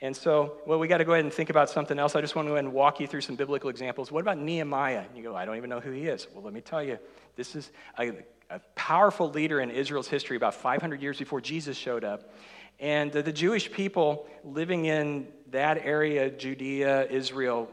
And 0.00 0.16
so, 0.16 0.58
well, 0.64 0.78
we 0.78 0.86
got 0.86 0.98
to 0.98 1.04
go 1.04 1.12
ahead 1.12 1.24
and 1.24 1.34
think 1.34 1.50
about 1.50 1.70
something 1.70 1.98
else. 1.98 2.14
I 2.14 2.20
just 2.20 2.36
want 2.36 2.46
to 2.46 2.50
go 2.50 2.54
ahead 2.54 2.64
and 2.64 2.72
walk 2.72 3.00
you 3.00 3.06
through 3.08 3.22
some 3.22 3.34
biblical 3.34 3.68
examples. 3.68 4.12
What 4.12 4.20
about 4.20 4.38
Nehemiah? 4.38 5.04
And 5.06 5.16
you 5.16 5.24
go, 5.24 5.34
I 5.34 5.44
don't 5.44 5.56
even 5.56 5.68
know 5.68 5.80
who 5.80 5.90
he 5.90 6.06
is. 6.06 6.28
Well, 6.32 6.44
let 6.44 6.54
me 6.54 6.60
tell 6.60 6.82
you, 6.82 6.98
this 7.34 7.56
is 7.56 7.72
a, 7.98 8.12
a 8.48 8.60
powerful 8.76 9.28
leader 9.30 9.60
in 9.60 9.70
Israel's 9.70 10.06
history 10.06 10.36
about 10.36 10.54
500 10.54 11.02
years 11.02 11.18
before 11.18 11.40
Jesus 11.40 11.76
showed 11.76 12.04
up. 12.04 12.32
And 12.78 13.10
the, 13.10 13.32
Jewish 13.32 13.72
people 13.72 14.28
living 14.44 14.84
in 14.84 15.26
that 15.50 15.78
area, 15.84 16.30
Judea, 16.30 17.06
Israel, 17.10 17.68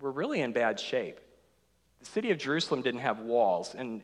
were 0.00 0.12
really 0.12 0.42
in 0.42 0.52
bad 0.52 0.78
shape. 0.78 1.18
The 2.00 2.06
city 2.06 2.30
of 2.30 2.36
Jerusalem 2.36 2.82
didn't 2.82 3.00
have 3.00 3.20
walls, 3.20 3.74
and 3.74 4.02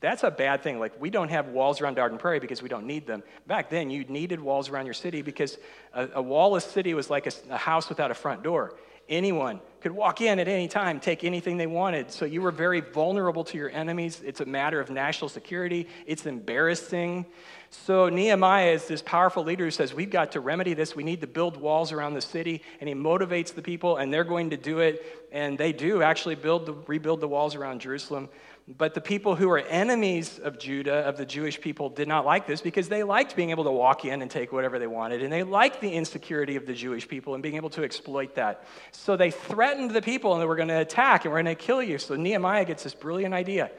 that's 0.00 0.22
a 0.22 0.30
bad 0.30 0.62
thing. 0.62 0.78
Like, 0.78 0.98
we 1.00 1.10
don't 1.10 1.28
have 1.28 1.48
walls 1.48 1.80
around 1.80 1.94
Garden 1.94 2.16
Prairie 2.16 2.40
because 2.40 2.62
we 2.62 2.68
don't 2.68 2.86
need 2.86 3.06
them. 3.06 3.22
Back 3.46 3.68
then, 3.68 3.90
you 3.90 4.04
needed 4.04 4.40
walls 4.40 4.70
around 4.70 4.86
your 4.86 4.94
city 4.94 5.20
because 5.20 5.58
a, 5.92 6.08
a 6.14 6.22
wall-less 6.22 6.64
city 6.64 6.94
was 6.94 7.10
like 7.10 7.26
a, 7.26 7.32
a 7.50 7.58
house 7.58 7.88
without 7.88 8.10
a 8.10 8.14
front 8.14 8.42
door. 8.42 8.74
Anyone 9.10 9.60
could 9.80 9.90
walk 9.90 10.20
in 10.20 10.38
at 10.38 10.46
any 10.46 10.68
time, 10.68 11.00
take 11.00 11.24
anything 11.24 11.56
they 11.56 11.66
wanted. 11.66 12.12
So 12.12 12.24
you 12.24 12.40
were 12.42 12.52
very 12.52 12.80
vulnerable 12.80 13.42
to 13.44 13.58
your 13.58 13.68
enemies. 13.68 14.22
It's 14.24 14.40
a 14.40 14.44
matter 14.44 14.80
of 14.80 14.88
national 14.88 15.28
security. 15.28 15.88
It's 16.06 16.26
embarrassing. 16.26 17.26
So 17.70 18.08
Nehemiah 18.08 18.70
is 18.70 18.86
this 18.86 19.02
powerful 19.02 19.42
leader 19.42 19.64
who 19.64 19.70
says, 19.72 19.92
We've 19.92 20.10
got 20.10 20.32
to 20.32 20.40
remedy 20.40 20.74
this. 20.74 20.94
We 20.94 21.02
need 21.02 21.20
to 21.22 21.26
build 21.26 21.56
walls 21.56 21.90
around 21.90 22.14
the 22.14 22.20
city. 22.20 22.62
And 22.80 22.88
he 22.88 22.94
motivates 22.94 23.52
the 23.52 23.62
people, 23.62 23.96
and 23.96 24.14
they're 24.14 24.22
going 24.22 24.50
to 24.50 24.56
do 24.56 24.78
it. 24.78 25.26
And 25.32 25.58
they 25.58 25.72
do 25.72 26.02
actually 26.02 26.36
build 26.36 26.66
the, 26.66 26.74
rebuild 26.86 27.20
the 27.20 27.28
walls 27.28 27.56
around 27.56 27.80
Jerusalem. 27.80 28.28
But 28.68 28.94
the 28.94 29.00
people 29.00 29.34
who 29.34 29.48
were 29.48 29.58
enemies 29.58 30.38
of 30.38 30.58
Judah, 30.58 30.98
of 31.00 31.16
the 31.16 31.26
Jewish 31.26 31.60
people, 31.60 31.88
did 31.88 32.06
not 32.06 32.24
like 32.24 32.46
this 32.46 32.60
because 32.60 32.88
they 32.88 33.02
liked 33.02 33.34
being 33.34 33.50
able 33.50 33.64
to 33.64 33.72
walk 33.72 34.04
in 34.04 34.22
and 34.22 34.30
take 34.30 34.52
whatever 34.52 34.78
they 34.78 34.86
wanted. 34.86 35.22
And 35.22 35.32
they 35.32 35.42
liked 35.42 35.80
the 35.80 35.90
insecurity 35.90 36.54
of 36.54 36.66
the 36.66 36.74
Jewish 36.74 37.08
people 37.08 37.34
and 37.34 37.42
being 37.42 37.56
able 37.56 37.70
to 37.70 37.82
exploit 37.82 38.36
that. 38.36 38.64
So 38.92 39.16
they 39.16 39.32
threatened 39.32 39.90
the 39.90 40.02
people 40.02 40.34
and 40.34 40.40
they 40.40 40.46
were 40.46 40.56
going 40.56 40.68
to 40.68 40.80
attack 40.80 41.24
and 41.24 41.32
we're 41.32 41.42
going 41.42 41.56
to 41.56 41.62
kill 41.62 41.82
you. 41.82 41.98
So 41.98 42.14
Nehemiah 42.14 42.64
gets 42.64 42.84
this 42.84 42.94
brilliant 42.94 43.34
idea. 43.34 43.72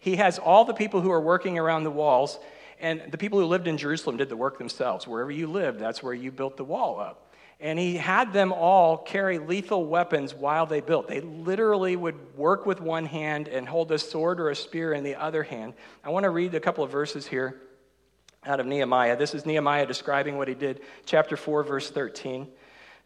He 0.00 0.16
has 0.16 0.38
all 0.38 0.64
the 0.64 0.74
people 0.74 1.00
who 1.00 1.10
are 1.10 1.20
working 1.20 1.58
around 1.58 1.84
the 1.84 1.90
walls, 1.90 2.38
and 2.80 3.02
the 3.10 3.18
people 3.18 3.40
who 3.40 3.46
lived 3.46 3.66
in 3.66 3.76
Jerusalem 3.76 4.16
did 4.16 4.28
the 4.28 4.36
work 4.36 4.56
themselves. 4.56 5.06
Wherever 5.06 5.32
you 5.32 5.48
lived, 5.48 5.80
that's 5.80 6.02
where 6.02 6.14
you 6.14 6.30
built 6.30 6.56
the 6.56 6.64
wall 6.64 7.00
up. 7.00 7.27
And 7.60 7.78
he 7.78 7.96
had 7.96 8.32
them 8.32 8.52
all 8.52 8.98
carry 8.98 9.38
lethal 9.38 9.86
weapons 9.86 10.32
while 10.32 10.66
they 10.66 10.80
built. 10.80 11.08
They 11.08 11.20
literally 11.20 11.96
would 11.96 12.36
work 12.36 12.66
with 12.66 12.80
one 12.80 13.04
hand 13.04 13.48
and 13.48 13.68
hold 13.68 13.90
a 13.90 13.98
sword 13.98 14.38
or 14.38 14.50
a 14.50 14.56
spear 14.56 14.92
in 14.92 15.02
the 15.02 15.16
other 15.16 15.42
hand. 15.42 15.74
I 16.04 16.10
want 16.10 16.24
to 16.24 16.30
read 16.30 16.54
a 16.54 16.60
couple 16.60 16.84
of 16.84 16.92
verses 16.92 17.26
here 17.26 17.60
out 18.44 18.60
of 18.60 18.66
Nehemiah. 18.66 19.16
This 19.16 19.34
is 19.34 19.44
Nehemiah 19.44 19.86
describing 19.86 20.38
what 20.38 20.46
he 20.46 20.54
did, 20.54 20.82
chapter 21.04 21.36
4, 21.36 21.64
verse 21.64 21.90
13. 21.90 22.46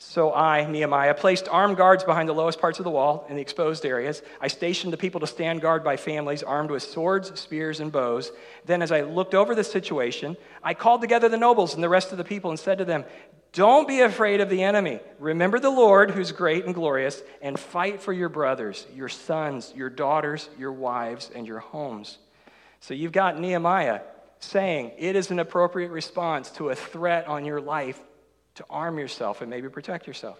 So 0.05 0.35
I, 0.35 0.67
Nehemiah, 0.67 1.15
placed 1.15 1.49
armed 1.49 1.79
guards 1.79 2.05
behind 2.05 2.29
the 2.29 2.35
lowest 2.35 2.61
parts 2.61 2.79
of 2.79 2.85
the 2.85 2.91
wall 2.91 3.25
in 3.31 3.37
the 3.37 3.41
exposed 3.41 3.87
areas. 3.87 4.21
I 4.43 4.49
stationed 4.49 4.93
the 4.93 4.99
people 4.99 5.21
to 5.21 5.27
stand 5.27 5.63
guard 5.63 5.83
by 5.83 5.97
families, 5.97 6.43
armed 6.43 6.71
with 6.71 6.83
swords, 6.83 7.41
spears, 7.41 7.81
and 7.81 7.91
bows. 7.91 8.31
Then, 8.67 8.83
as 8.83 8.93
I 8.93 9.03
looked 9.03 9.35
over 9.35 9.55
the 9.55 9.65
situation, 9.65 10.37
I 10.63 10.75
called 10.75 11.01
together 11.01 11.31
the 11.31 11.39
nobles 11.39 11.75
and 11.75 11.83
the 11.83 11.89
rest 11.89 12.13
of 12.13 12.19
the 12.19 12.25
people 12.25 12.51
and 12.51 12.59
said 12.59 12.79
to 12.79 12.85
them, 12.85 13.05
don't 13.53 13.89
be 13.89 14.01
afraid 14.01 14.41
of 14.41 14.51
the 14.51 14.63
enemy. 14.63 15.01
Remember 15.19 15.59
the 15.59 15.71
Lord, 15.71 16.11
who's 16.11 16.33
great 16.33 16.67
and 16.67 16.75
glorious, 16.75 17.23
and 17.41 17.59
fight 17.59 18.03
for 18.03 18.13
your 18.13 18.29
brothers, 18.29 18.87
your 18.95 19.09
sons, 19.09 19.73
your 19.75 19.89
daughters, 19.89 20.51
your 20.59 20.73
wives, 20.73 21.31
and 21.35 21.47
your 21.47 21.61
homes. 21.61 22.19
So 22.81 22.93
you've 22.93 23.13
got 23.13 23.39
Nehemiah 23.39 24.01
saying 24.41 24.93
it 24.99 25.17
is 25.17 25.31
an 25.31 25.39
appropriate 25.39 25.91
response 25.91 26.51
to 26.53 26.71
a 26.71 26.75
threat 26.75 27.29
on 27.29 27.45
your 27.45 27.61
life 27.61 28.01
to 28.57 28.65
arm 28.69 28.99
yourself 28.99 29.41
and 29.41 29.51
maybe 29.51 29.69
protect 29.69 30.07
yourself. 30.07 30.39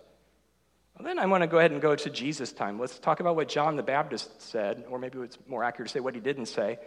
Well, 0.97 1.07
then 1.07 1.19
I 1.19 1.27
want 1.27 1.43
to 1.43 1.47
go 1.47 1.59
ahead 1.59 1.73
and 1.73 1.81
go 1.81 1.97
to 1.97 2.11
Jesus' 2.11 2.53
time. 2.53 2.79
Let's 2.79 2.99
talk 2.99 3.21
about 3.21 3.37
what 3.37 3.49
John 3.49 3.77
the 3.77 3.83
Baptist 3.83 4.43
said, 4.43 4.85
or 4.91 4.99
maybe 4.99 5.19
it's 5.21 5.39
more 5.47 5.65
accurate 5.65 5.89
to 5.89 5.93
say 5.93 6.01
what 6.01 6.15
he 6.15 6.21
didn't 6.21 6.47
say. 6.47 6.79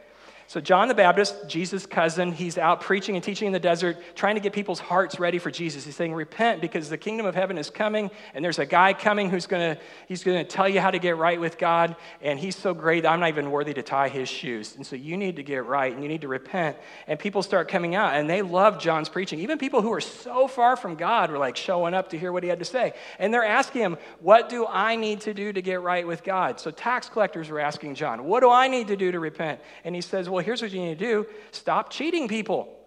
So, 0.48 0.62
John 0.62 0.88
the 0.88 0.94
Baptist, 0.94 1.48
Jesus' 1.48 1.88
cousin, 1.88 2.32
he's 2.32 2.60
out 2.60 2.80
preaching 2.80 3.16
and 3.16 3.24
teaching 3.24 3.48
in 3.48 3.54
the 3.54 3.60
desert, 3.60 3.98
trying 4.14 4.36
to 4.36 4.42
get 4.42 4.54
people's 4.54 4.80
hearts 4.80 5.20
ready 5.20 5.40
for 5.40 5.50
Jesus. 5.50 5.86
He's 5.86 5.96
saying, 5.96 6.14
Repent 6.14 6.62
because 6.62 6.88
the 6.88 7.00
kingdom 7.00 7.26
of 7.26 7.34
heaven 7.34 7.58
is 7.58 7.72
coming, 7.72 8.12
and 8.36 8.46
there's 8.46 8.60
a 8.60 8.66
guy 8.66 8.94
coming 8.94 9.32
who's 9.32 9.48
going 9.48 9.76
to 9.76 9.82
he's 10.08 10.22
to 10.22 10.44
tell 10.44 10.70
you 10.70 10.80
how 10.80 10.92
to 10.92 11.00
get 11.00 11.18
right 11.18 11.40
with 11.40 11.58
God, 11.58 11.96
and 12.22 12.38
he's 12.40 12.56
so 12.56 12.76
great 12.76 13.04
that 13.04 13.12
I'm 13.12 13.20
not 13.20 13.30
even 13.30 13.50
worthy 13.50 13.74
to 13.74 13.82
tie 13.82 14.08
his 14.08 14.30
shoes. 14.30 14.76
And 14.76 14.86
so, 14.86 14.96
you 14.96 15.18
need 15.18 15.38
to 15.38 15.44
get 15.44 15.66
right 15.66 15.92
and 15.92 16.04
you 16.04 16.10
need 16.10 16.22
to 16.22 16.28
repent. 16.28 16.78
And 17.08 17.18
people 17.18 17.42
start 17.42 17.68
coming 17.68 17.96
out, 17.96 18.14
and 18.14 18.30
they 18.30 18.44
love 18.44 18.80
John's 18.80 19.10
preaching. 19.10 19.40
Even 19.40 19.58
people 19.58 19.82
who 19.82 19.92
are 19.94 20.02
so 20.02 20.48
far 20.48 20.76
from 20.76 20.96
God 20.96 21.32
were 21.32 21.40
like 21.40 21.56
showing 21.56 21.96
up 21.96 22.10
to 22.10 22.20
hear 22.20 22.32
what 22.32 22.44
he 22.44 22.50
had 22.50 22.60
to 22.60 22.66
say. 22.66 22.94
And 23.18 23.34
they're 23.34 23.44
asking 23.44 23.82
him, 23.82 23.98
What 24.20 24.50
do 24.50 24.68
I 24.68 24.96
need 24.96 25.22
to 25.22 25.34
do 25.34 25.52
to 25.52 25.62
get 25.62 25.82
right 25.82 26.06
with 26.06 26.24
God? 26.24 26.60
So, 26.60 26.70
tax 26.70 27.10
collectors 27.10 27.50
were 27.50 27.60
asking 27.60 27.96
John, 27.96 28.26
What 28.26 28.42
do 28.42 28.52
I 28.52 28.68
need 28.68 28.90
to 28.90 28.96
do 28.96 29.12
to 29.12 29.20
repent? 29.20 29.60
And 29.84 29.96
he 29.96 30.02
says, 30.02 30.30
well, 30.36 30.44
here's 30.44 30.62
what 30.62 30.72
you 30.72 30.82
need 30.82 31.00
to 31.00 31.06
do 31.06 31.28
stop 31.52 31.90
cheating 31.90 32.28
people. 32.28 32.78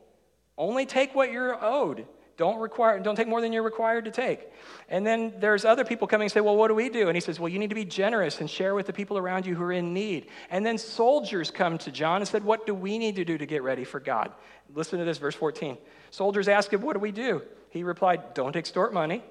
Only 0.59 0.85
take 0.85 1.14
what 1.14 1.33
you're 1.33 1.57
owed. 1.64 2.07
Don't, 2.37 2.59
require, 2.61 3.00
don't 3.00 3.17
take 3.17 3.26
more 3.26 3.40
than 3.40 3.52
you're 3.52 3.64
required 3.64 4.05
to 4.05 4.12
take. 4.12 4.40
And 4.88 5.05
then 5.05 5.33
there's 5.38 5.64
other 5.64 5.85
people 5.85 6.07
coming 6.07 6.26
and 6.26 6.33
say, 6.33 6.40
Well, 6.40 6.57
what 6.57 6.69
do 6.69 6.75
we 6.75 6.90
do? 6.90 7.09
And 7.09 7.17
he 7.17 7.21
says, 7.21 7.40
Well, 7.40 7.49
you 7.49 7.59
need 7.59 7.71
to 7.71 7.75
be 7.75 7.87
generous 7.87 8.40
and 8.40 8.50
share 8.50 8.75
with 8.75 8.87
the 8.87 8.93
people 8.93 9.17
around 9.17 9.47
you 9.47 9.55
who 9.55 9.62
are 9.64 9.73
in 9.73 9.95
need. 9.95 10.26
And 10.50 10.64
then 10.64 10.76
soldiers 10.76 11.50
come 11.50 11.78
to 11.78 11.90
John 11.90 12.21
and 12.21 12.28
said, 12.28 12.45
What 12.45 12.67
do 12.67 12.75
we 12.75 12.99
need 12.99 13.17
to 13.17 13.25
do 13.25 13.38
to 13.38 13.47
get 13.47 13.62
ready 13.62 13.85
for 13.85 13.99
God? 13.99 14.31
Listen 14.75 14.99
to 14.99 15.05
this, 15.07 15.19
verse 15.19 15.35
14. 15.35 15.78
Soldiers 16.11 16.49
ask 16.49 16.71
him, 16.71 16.83
What 16.83 16.93
do 16.93 17.00
we 17.00 17.12
do? 17.12 17.43
He 17.71 17.83
replied, 17.83 18.35
Don't 18.35 18.57
extort 18.57 18.93
money, 18.93 19.25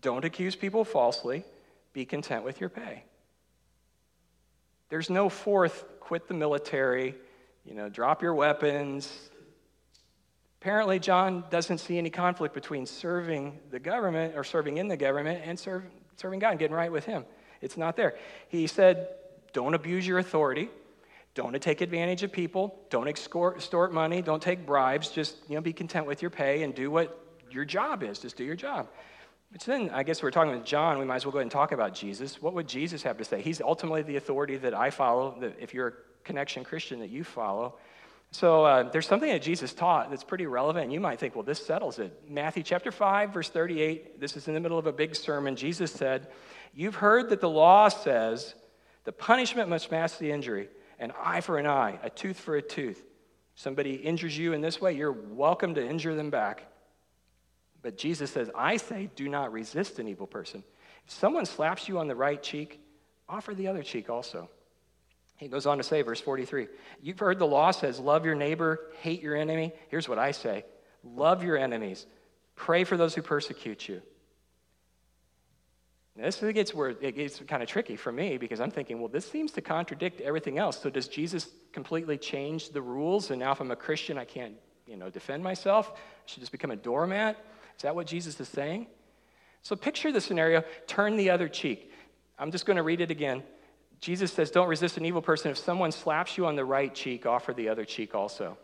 don't 0.00 0.24
accuse 0.24 0.54
people 0.54 0.84
falsely, 0.84 1.44
be 1.92 2.04
content 2.04 2.44
with 2.44 2.60
your 2.60 2.70
pay. 2.70 3.02
There's 4.88 5.10
no 5.10 5.28
fourth 5.28 5.84
quit 6.04 6.28
the 6.28 6.34
military, 6.34 7.14
you 7.64 7.74
know, 7.74 7.88
drop 7.88 8.22
your 8.22 8.34
weapons. 8.34 9.12
Apparently, 10.60 10.98
John 10.98 11.44
doesn't 11.50 11.78
see 11.78 11.98
any 11.98 12.10
conflict 12.10 12.54
between 12.54 12.86
serving 12.86 13.58
the 13.70 13.78
government 13.78 14.34
or 14.36 14.44
serving 14.44 14.78
in 14.78 14.88
the 14.88 14.96
government 14.96 15.42
and 15.44 15.58
serve, 15.58 15.84
serving 16.16 16.38
God 16.38 16.50
and 16.50 16.58
getting 16.58 16.76
right 16.76 16.92
with 16.92 17.04
Him. 17.04 17.24
It's 17.60 17.76
not 17.76 17.96
there. 17.96 18.16
He 18.48 18.66
said, 18.66 19.08
don't 19.52 19.74
abuse 19.74 20.06
your 20.06 20.18
authority. 20.18 20.68
Don't 21.34 21.60
take 21.60 21.80
advantage 21.80 22.22
of 22.22 22.32
people. 22.32 22.78
Don't 22.90 23.08
extort 23.08 23.92
money. 23.92 24.22
Don't 24.22 24.42
take 24.42 24.66
bribes. 24.66 25.08
Just 25.08 25.36
you 25.48 25.54
know, 25.54 25.60
be 25.60 25.72
content 25.72 26.06
with 26.06 26.22
your 26.22 26.30
pay 26.30 26.62
and 26.62 26.74
do 26.74 26.90
what 26.90 27.20
your 27.50 27.64
job 27.64 28.02
is. 28.02 28.18
Just 28.18 28.36
do 28.36 28.44
your 28.44 28.56
job. 28.56 28.88
Which 29.50 29.64
then, 29.64 29.90
I 29.90 30.02
guess 30.02 30.22
we're 30.22 30.30
talking 30.30 30.52
with 30.52 30.64
John, 30.64 30.98
we 30.98 31.04
might 31.04 31.16
as 31.16 31.26
well 31.26 31.32
go 31.32 31.38
ahead 31.38 31.44
and 31.44 31.50
talk 31.50 31.72
about 31.72 31.94
Jesus. 31.94 32.42
What 32.42 32.54
would 32.54 32.68
Jesus 32.68 33.02
have 33.02 33.18
to 33.18 33.24
say? 33.24 33.40
He's 33.40 33.60
ultimately 33.60 34.02
the 34.02 34.16
authority 34.16 34.56
that 34.58 34.74
I 34.74 34.90
follow, 34.90 35.36
that 35.40 35.56
if 35.60 35.72
you're 35.72 35.94
connection 36.24 36.64
Christian, 36.64 37.00
that 37.00 37.10
you 37.10 37.24
follow. 37.24 37.76
So 38.34 38.64
uh, 38.64 38.90
there's 38.90 39.06
something 39.06 39.30
that 39.30 39.42
Jesus 39.42 39.72
taught 39.72 40.10
that's 40.10 40.24
pretty 40.24 40.46
relevant, 40.46 40.84
and 40.84 40.92
you 40.92 40.98
might 40.98 41.20
think, 41.20 41.36
well, 41.36 41.44
this 41.44 41.64
settles 41.64 42.00
it. 42.00 42.20
Matthew 42.28 42.64
chapter 42.64 42.90
5, 42.90 43.32
verse 43.32 43.48
38, 43.48 44.18
this 44.20 44.36
is 44.36 44.48
in 44.48 44.54
the 44.54 44.60
middle 44.60 44.78
of 44.78 44.86
a 44.86 44.92
big 44.92 45.14
sermon. 45.14 45.54
Jesus 45.54 45.92
said, 45.92 46.28
You've 46.74 46.96
heard 46.96 47.30
that 47.30 47.40
the 47.40 47.48
law 47.48 47.88
says 47.88 48.54
the 49.04 49.12
punishment 49.12 49.68
must 49.68 49.92
match 49.92 50.18
the 50.18 50.32
injury, 50.32 50.68
an 50.98 51.12
eye 51.22 51.42
for 51.42 51.58
an 51.58 51.66
eye, 51.68 52.00
a 52.02 52.10
tooth 52.10 52.38
for 52.40 52.56
a 52.56 52.62
tooth. 52.62 53.04
Somebody 53.54 53.94
injures 53.94 54.36
you 54.36 54.52
in 54.52 54.60
this 54.60 54.80
way, 54.80 54.94
you're 54.94 55.12
welcome 55.12 55.74
to 55.74 55.86
injure 55.86 56.16
them 56.16 56.30
back. 56.30 56.64
But 57.82 57.96
Jesus 57.96 58.32
says, 58.32 58.50
I 58.54 58.78
say, 58.78 59.10
do 59.14 59.28
not 59.28 59.52
resist 59.52 59.98
an 60.00 60.08
evil 60.08 60.26
person. 60.26 60.64
If 61.06 61.12
someone 61.12 61.46
slaps 61.46 61.88
you 61.88 61.98
on 61.98 62.08
the 62.08 62.16
right 62.16 62.42
cheek, 62.42 62.80
offer 63.28 63.54
the 63.54 63.68
other 63.68 63.82
cheek 63.82 64.10
also. 64.10 64.48
He 65.36 65.48
goes 65.48 65.66
on 65.66 65.78
to 65.78 65.84
say, 65.84 66.02
verse 66.02 66.20
43, 66.20 66.68
You've 67.02 67.18
heard 67.18 67.38
the 67.38 67.46
law 67.46 67.70
says, 67.70 67.98
Love 67.98 68.24
your 68.24 68.34
neighbor, 68.34 68.80
hate 69.00 69.22
your 69.22 69.36
enemy. 69.36 69.72
Here's 69.88 70.08
what 70.08 70.18
I 70.18 70.30
say 70.30 70.64
love 71.04 71.42
your 71.44 71.58
enemies, 71.58 72.06
pray 72.56 72.84
for 72.84 72.96
those 72.96 73.14
who 73.14 73.22
persecute 73.22 73.88
you. 73.88 74.00
Now, 76.16 76.24
this 76.24 76.40
gets 76.40 76.72
where 76.72 76.90
it 76.90 77.16
gets 77.16 77.40
kind 77.40 77.62
of 77.62 77.68
tricky 77.68 77.96
for 77.96 78.12
me 78.12 78.38
because 78.38 78.60
I'm 78.60 78.70
thinking, 78.70 79.00
well, 79.00 79.08
this 79.08 79.28
seems 79.28 79.50
to 79.52 79.60
contradict 79.60 80.20
everything 80.20 80.58
else. 80.58 80.80
So 80.80 80.88
does 80.88 81.08
Jesus 81.08 81.48
completely 81.72 82.16
change 82.16 82.70
the 82.70 82.80
rules? 82.80 83.30
And 83.30 83.40
now, 83.40 83.50
if 83.50 83.60
I'm 83.60 83.72
a 83.72 83.76
Christian, 83.76 84.16
I 84.16 84.24
can't, 84.24 84.54
you 84.86 84.96
know, 84.96 85.10
defend 85.10 85.42
myself. 85.42 85.90
I 85.94 85.98
should 86.26 86.40
just 86.40 86.52
become 86.52 86.70
a 86.70 86.76
doormat. 86.76 87.36
Is 87.76 87.82
that 87.82 87.96
what 87.96 88.06
Jesus 88.06 88.38
is 88.38 88.48
saying? 88.48 88.86
So 89.62 89.74
picture 89.74 90.12
the 90.12 90.20
scenario 90.20 90.62
turn 90.86 91.16
the 91.16 91.30
other 91.30 91.48
cheek. 91.48 91.90
I'm 92.38 92.52
just 92.52 92.64
going 92.64 92.76
to 92.76 92.82
read 92.84 93.00
it 93.00 93.10
again. 93.10 93.42
Jesus 94.04 94.30
says, 94.30 94.50
Don't 94.50 94.68
resist 94.68 94.98
an 94.98 95.06
evil 95.06 95.22
person. 95.22 95.50
If 95.50 95.56
someone 95.56 95.90
slaps 95.90 96.36
you 96.36 96.44
on 96.44 96.56
the 96.56 96.64
right 96.64 96.94
cheek, 96.94 97.24
offer 97.24 97.54
the 97.54 97.70
other 97.70 97.86
cheek 97.86 98.14
also. 98.14 98.58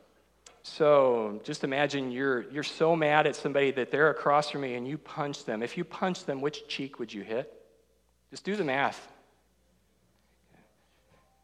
So 0.63 1.41
just 1.45 1.65
imagine 1.65 2.13
you're, 2.13 2.43
you're 2.51 2.63
so 2.63 2.95
mad 2.95 3.27
at 3.27 3.35
somebody 3.35 3.71
that 3.71 3.91
they're 3.91 4.11
across 4.11 4.51
from 4.51 4.65
you 4.65 4.77
and 4.77 4.87
you 4.87 4.99
punch 4.99 5.47
them. 5.47 5.63
If 5.63 5.79
you 5.79 5.85
punch 5.85 6.27
them, 6.27 6.43
which 6.43 6.69
cheek 6.69 6.99
would 6.99 7.11
you 7.11 7.23
hit? 7.23 7.51
Just 8.31 8.45
do 8.45 8.55
the 8.55 8.65
math. 8.65 9.09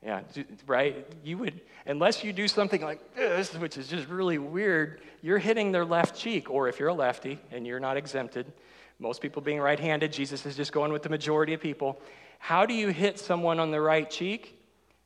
Yeah, 0.05 0.21
right? 0.67 1.07
You 1.25 1.39
would, 1.39 1.63
unless 1.87 2.23
you 2.23 2.35
do 2.35 2.49
something 2.49 2.83
like 2.83 3.15
this, 3.15 3.55
which 3.55 3.79
is 3.79 3.89
just 3.89 4.09
really 4.09 4.37
weird, 4.37 5.01
you're 5.23 5.39
hitting 5.39 5.73
their 5.73 5.87
left 5.87 6.15
cheek. 6.15 6.51
Or 6.51 6.69
if 6.69 6.79
you're 6.79 6.91
a 6.91 6.95
lefty 6.95 7.39
and 7.51 7.67
you're 7.67 7.81
not 7.81 7.97
exempted, 7.97 8.53
most 8.99 9.23
people 9.23 9.41
being 9.41 9.59
right 9.59 9.81
handed, 9.81 10.13
Jesus 10.13 10.45
is 10.45 10.55
just 10.55 10.71
going 10.71 10.93
with 10.93 11.03
the 11.03 11.09
majority 11.09 11.55
of 11.55 11.63
people. 11.63 11.99
How 12.39 12.67
do 12.67 12.75
you 12.75 12.89
hit 12.89 13.19
someone 13.19 13.59
on 13.59 13.71
the 13.71 13.81
right 13.81 14.09
cheek? 14.09 14.53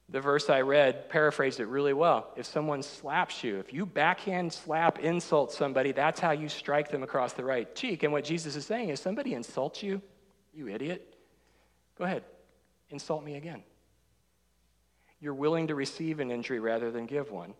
The 0.08 0.20
verse 0.20 0.50
I 0.50 0.62
read 0.62 1.08
paraphrased 1.08 1.60
it 1.60 1.66
really 1.66 1.92
well. 1.92 2.32
If 2.36 2.44
someone 2.46 2.82
slaps 2.82 3.44
you, 3.44 3.58
if 3.58 3.72
you 3.72 3.86
backhand 3.86 4.52
slap, 4.52 4.98
insult 4.98 5.52
somebody, 5.52 5.92
that's 5.92 6.18
how 6.18 6.32
you 6.32 6.48
strike 6.48 6.90
them 6.90 7.04
across 7.04 7.32
the 7.32 7.44
right 7.44 7.72
cheek. 7.76 8.02
And 8.02 8.12
what 8.12 8.24
Jesus 8.24 8.56
is 8.56 8.66
saying 8.66 8.88
is 8.88 8.98
somebody 8.98 9.34
insults 9.34 9.82
you, 9.82 10.02
you 10.52 10.68
idiot, 10.68 11.14
go 11.96 12.04
ahead, 12.04 12.24
insult 12.90 13.22
me 13.22 13.36
again. 13.36 13.62
You're 15.20 15.34
willing 15.34 15.68
to 15.68 15.74
receive 15.76 16.18
an 16.18 16.30
injury 16.30 16.58
rather 16.58 16.90
than 16.90 17.06
give 17.06 17.30
one. 17.30 17.54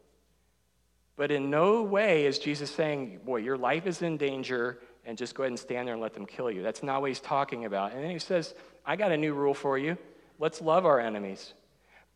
But 1.17 1.31
in 1.31 1.50
no 1.50 1.83
way 1.83 2.25
is 2.25 2.39
Jesus 2.39 2.71
saying, 2.71 3.21
boy, 3.25 3.37
your 3.37 3.59
life 3.59 3.87
is 3.87 4.03
in 4.03 4.17
danger 4.17 4.81
and 5.05 5.19
just 5.19 5.35
go 5.35 5.43
ahead 5.43 5.50
and 5.50 5.59
stand 5.59 5.87
there 5.87 5.95
and 5.95 6.03
let 6.03 6.15
them 6.15 6.27
kill 6.27 6.50
you. 6.50 6.62
That's 6.62 6.83
not 6.83 7.00
what 7.03 7.11
he's 7.11 7.21
talking 7.21 7.67
about. 7.67 7.93
And 7.93 8.03
then 8.03 8.11
he 8.11 8.19
says, 8.19 8.55
I 8.84 8.96
got 8.96 9.12
a 9.12 9.16
new 9.16 9.34
rule 9.34 9.54
for 9.54 9.78
you. 9.78 9.96
Let's 10.38 10.60
love 10.60 10.87
our 10.87 11.00
enemies. 11.00 11.52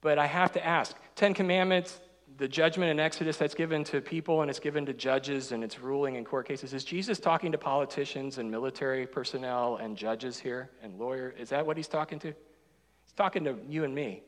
But 0.00 0.18
I 0.18 0.26
have 0.26 0.52
to 0.52 0.64
ask 0.64 0.96
Ten 1.14 1.34
Commandments, 1.34 2.00
the 2.36 2.48
judgment 2.48 2.90
in 2.90 2.98
Exodus 2.98 3.36
that's 3.36 3.54
given 3.54 3.84
to 3.84 4.00
people 4.00 4.42
and 4.42 4.50
it's 4.50 4.58
given 4.58 4.84
to 4.86 4.92
judges 4.92 5.52
and 5.52 5.62
it's 5.62 5.78
ruling 5.78 6.16
in 6.16 6.24
court 6.24 6.48
cases, 6.48 6.74
is 6.74 6.84
Jesus 6.84 7.20
talking 7.20 7.52
to 7.52 7.58
politicians 7.58 8.38
and 8.38 8.50
military 8.50 9.06
personnel 9.06 9.76
and 9.76 9.96
judges 9.96 10.38
here 10.38 10.70
and 10.82 10.98
lawyers? 10.98 11.34
Is 11.38 11.50
that 11.50 11.64
what 11.64 11.76
he's 11.76 11.88
talking 11.88 12.18
to? 12.20 12.28
He's 12.28 13.12
talking 13.16 13.44
to 13.44 13.56
you 13.68 13.84
and 13.84 13.94
me. 13.94 14.22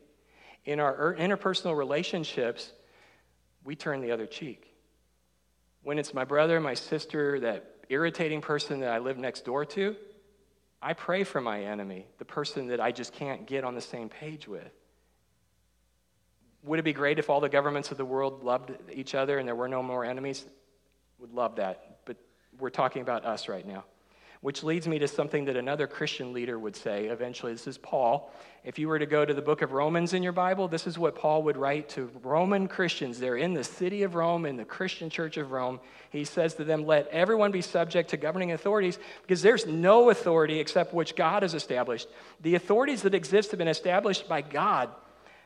In 0.65 0.79
our 0.79 0.93
er, 0.93 1.15
interpersonal 1.19 1.77
relationships, 1.77 2.71
we 3.63 3.75
turn 3.75 4.01
the 4.01 4.11
other 4.11 4.25
cheek. 4.25 4.73
When 5.83 5.99
it's 5.99 6.13
my 6.13 6.23
brother, 6.23 6.59
my 6.59 6.73
sister, 6.73 7.39
that 7.41 7.77
irritating 7.89 8.41
person 8.41 8.79
that 8.81 8.91
I 8.91 8.99
live 8.99 9.17
next 9.17 9.45
door 9.45 9.65
to, 9.65 9.95
I 10.81 10.93
pray 10.93 11.23
for 11.23 11.41
my 11.41 11.63
enemy, 11.63 12.05
the 12.17 12.25
person 12.25 12.67
that 12.67 12.79
I 12.79 12.91
just 12.91 13.13
can't 13.13 13.45
get 13.45 13.63
on 13.63 13.75
the 13.75 13.81
same 13.81 14.09
page 14.09 14.47
with. 14.47 14.71
Would 16.63 16.79
it 16.79 16.83
be 16.83 16.93
great 16.93 17.17
if 17.17 17.29
all 17.29 17.39
the 17.39 17.49
governments 17.49 17.91
of 17.91 17.97
the 17.97 18.05
world 18.05 18.43
loved 18.43 18.71
each 18.91 19.15
other 19.15 19.39
and 19.39 19.47
there 19.47 19.55
were 19.55 19.67
no 19.67 19.81
more 19.81 20.05
enemies? 20.05 20.45
Would 21.19 21.33
love 21.33 21.55
that. 21.55 21.99
But 22.05 22.17
we're 22.59 22.69
talking 22.69 23.01
about 23.01 23.25
us 23.25 23.47
right 23.47 23.65
now. 23.65 23.85
Which 24.41 24.63
leads 24.63 24.87
me 24.87 24.99
to 24.99 25.07
something 25.07 25.45
that 25.45 25.55
another 25.55 25.87
Christian 25.87 26.31
leader 26.31 26.59
would 26.59 26.75
say 26.75 27.05
eventually. 27.07 27.51
This 27.53 27.67
is 27.67 27.77
Paul. 27.77 28.31
If 28.63 28.77
you 28.77 28.87
were 28.87 28.99
to 28.99 29.05
go 29.05 29.25
to 29.25 29.33
the 29.33 29.41
book 29.41 29.61
of 29.61 29.71
Romans 29.71 30.13
in 30.13 30.21
your 30.21 30.31
Bible, 30.31 30.67
this 30.67 30.85
is 30.85 30.99
what 30.99 31.15
Paul 31.15 31.43
would 31.43 31.57
write 31.57 31.89
to 31.89 32.11
Roman 32.21 32.67
Christians. 32.67 33.19
They're 33.19 33.37
in 33.37 33.53
the 33.53 33.63
city 33.63 34.03
of 34.03 34.13
Rome, 34.13 34.45
in 34.45 34.57
the 34.57 34.65
Christian 34.65 35.09
church 35.09 35.37
of 35.37 35.51
Rome. 35.51 35.79
He 36.11 36.23
says 36.23 36.53
to 36.55 36.63
them, 36.63 36.85
Let 36.85 37.07
everyone 37.07 37.51
be 37.51 37.61
subject 37.61 38.09
to 38.11 38.17
governing 38.17 38.51
authorities, 38.51 38.99
because 39.21 39.41
there's 39.41 39.65
no 39.65 40.09
authority 40.09 40.59
except 40.59 40.93
which 40.93 41.15
God 41.15 41.43
has 41.43 41.53
established. 41.53 42.07
The 42.41 42.55
authorities 42.55 43.01
that 43.03 43.15
exist 43.15 43.51
have 43.51 43.57
been 43.57 43.67
established 43.67 44.29
by 44.29 44.41
God. 44.41 44.89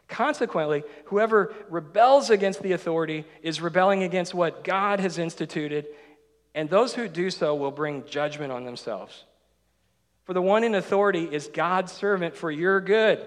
Consequently, 0.07 0.83
whoever 1.05 1.53
rebels 1.69 2.29
against 2.29 2.61
the 2.61 2.73
authority 2.73 3.23
is 3.41 3.61
rebelling 3.61 4.03
against 4.03 4.33
what 4.33 4.65
God 4.65 4.99
has 4.99 5.17
instituted, 5.17 5.87
and 6.53 6.69
those 6.69 6.93
who 6.93 7.07
do 7.07 7.29
so 7.29 7.55
will 7.55 7.71
bring 7.71 8.05
judgment 8.05 8.51
on 8.51 8.65
themselves. 8.65 9.23
For 10.23 10.33
the 10.33 10.41
one 10.41 10.63
in 10.63 10.75
authority 10.75 11.23
is 11.23 11.47
God's 11.47 11.91
servant 11.91 12.35
for 12.35 12.51
your 12.51 12.79
good. 12.81 13.25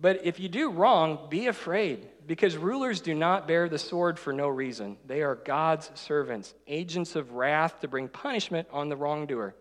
But 0.00 0.24
if 0.24 0.38
you 0.38 0.48
do 0.48 0.70
wrong, 0.70 1.26
be 1.28 1.48
afraid, 1.48 2.06
because 2.26 2.56
rulers 2.56 3.00
do 3.00 3.14
not 3.14 3.48
bear 3.48 3.68
the 3.68 3.78
sword 3.78 4.18
for 4.18 4.32
no 4.32 4.46
reason. 4.46 4.96
They 5.06 5.22
are 5.22 5.34
God's 5.34 5.90
servants, 5.94 6.54
agents 6.68 7.16
of 7.16 7.32
wrath 7.32 7.80
to 7.80 7.88
bring 7.88 8.08
punishment 8.08 8.68
on 8.72 8.88
the 8.88 8.96
wrongdoer. 8.96 9.54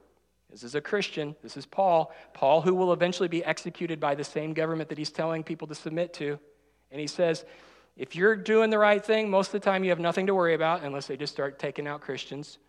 This 0.52 0.64
is 0.64 0.76
a 0.76 0.82
Christian. 0.82 1.36
This 1.42 1.58
is 1.58 1.66
Paul. 1.66 2.14
Paul, 2.34 2.62
who 2.62 2.76
will 2.76 2.94
eventually 2.94 3.28
be 3.28 3.44
executed 3.44 4.00
by 4.00 4.16
the 4.16 4.24
same 4.24 4.54
government 4.54 4.90
that 4.90 4.98
he's 4.98 5.10
telling 5.10 5.44
people 5.44 5.68
to 5.68 5.76
submit 5.76 6.14
to. 6.16 6.40
And 6.92 7.02
he 7.02 7.08
says, 7.08 7.44
if 7.96 8.16
you're 8.16 8.36
doing 8.36 8.70
the 8.70 8.78
right 8.78 9.04
thing, 9.04 9.30
most 9.30 9.48
of 9.48 9.54
the 9.54 9.60
time 9.60 9.84
you 9.84 9.90
have 9.90 10.00
nothing 10.00 10.28
to 10.28 10.36
worry 10.36 10.54
about 10.54 10.84
unless 10.84 11.08
they 11.08 11.18
just 11.18 11.34
start 11.34 11.58
taking 11.58 11.88
out 11.88 12.02
Christians. 12.02 12.60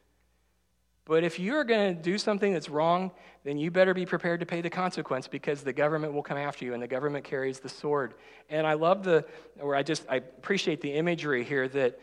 But 1.09 1.25
if 1.25 1.41
you're 1.41 1.65
going 1.65 1.97
to 1.97 2.03
do 2.03 2.19
something 2.19 2.53
that's 2.53 2.69
wrong, 2.69 3.11
then 3.43 3.57
you 3.57 3.71
better 3.71 3.95
be 3.95 4.05
prepared 4.05 4.41
to 4.41 4.47
pay 4.47 4.61
the 4.61 4.69
consequence 4.69 5.27
because 5.27 5.63
the 5.63 5.73
government 5.73 6.13
will 6.13 6.23
come 6.23 6.37
after 6.37 6.67
you 6.67 6.75
and 6.75 6.83
the 6.83 6.87
government 6.87 7.25
carries 7.25 7.61
the 7.61 7.69
sword. 7.71 8.13
And 8.51 8.67
I 8.67 8.75
love 8.75 9.05
the, 9.05 9.25
or 9.59 9.75
I 9.75 9.83
just, 9.83 10.05
I 10.11 10.17
appreciate 10.17 10.83
the 10.83 10.93
imagery 10.93 11.45
here 11.45 11.67
that 11.69 11.99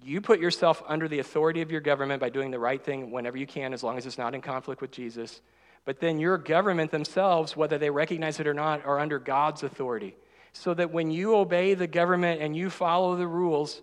you 0.00 0.20
put 0.20 0.38
yourself 0.38 0.80
under 0.86 1.08
the 1.08 1.18
authority 1.18 1.60
of 1.60 1.72
your 1.72 1.80
government 1.80 2.20
by 2.20 2.28
doing 2.28 2.52
the 2.52 2.58
right 2.60 2.80
thing 2.80 3.10
whenever 3.10 3.36
you 3.36 3.48
can, 3.48 3.74
as 3.74 3.82
long 3.82 3.98
as 3.98 4.06
it's 4.06 4.16
not 4.16 4.32
in 4.32 4.40
conflict 4.40 4.80
with 4.80 4.92
Jesus. 4.92 5.40
But 5.84 5.98
then 5.98 6.20
your 6.20 6.38
government 6.38 6.92
themselves, 6.92 7.56
whether 7.56 7.78
they 7.78 7.90
recognize 7.90 8.38
it 8.38 8.46
or 8.46 8.54
not, 8.54 8.86
are 8.86 9.00
under 9.00 9.18
God's 9.18 9.64
authority. 9.64 10.14
So 10.52 10.72
that 10.74 10.92
when 10.92 11.10
you 11.10 11.34
obey 11.34 11.74
the 11.74 11.88
government 11.88 12.40
and 12.40 12.56
you 12.56 12.70
follow 12.70 13.16
the 13.16 13.26
rules, 13.26 13.82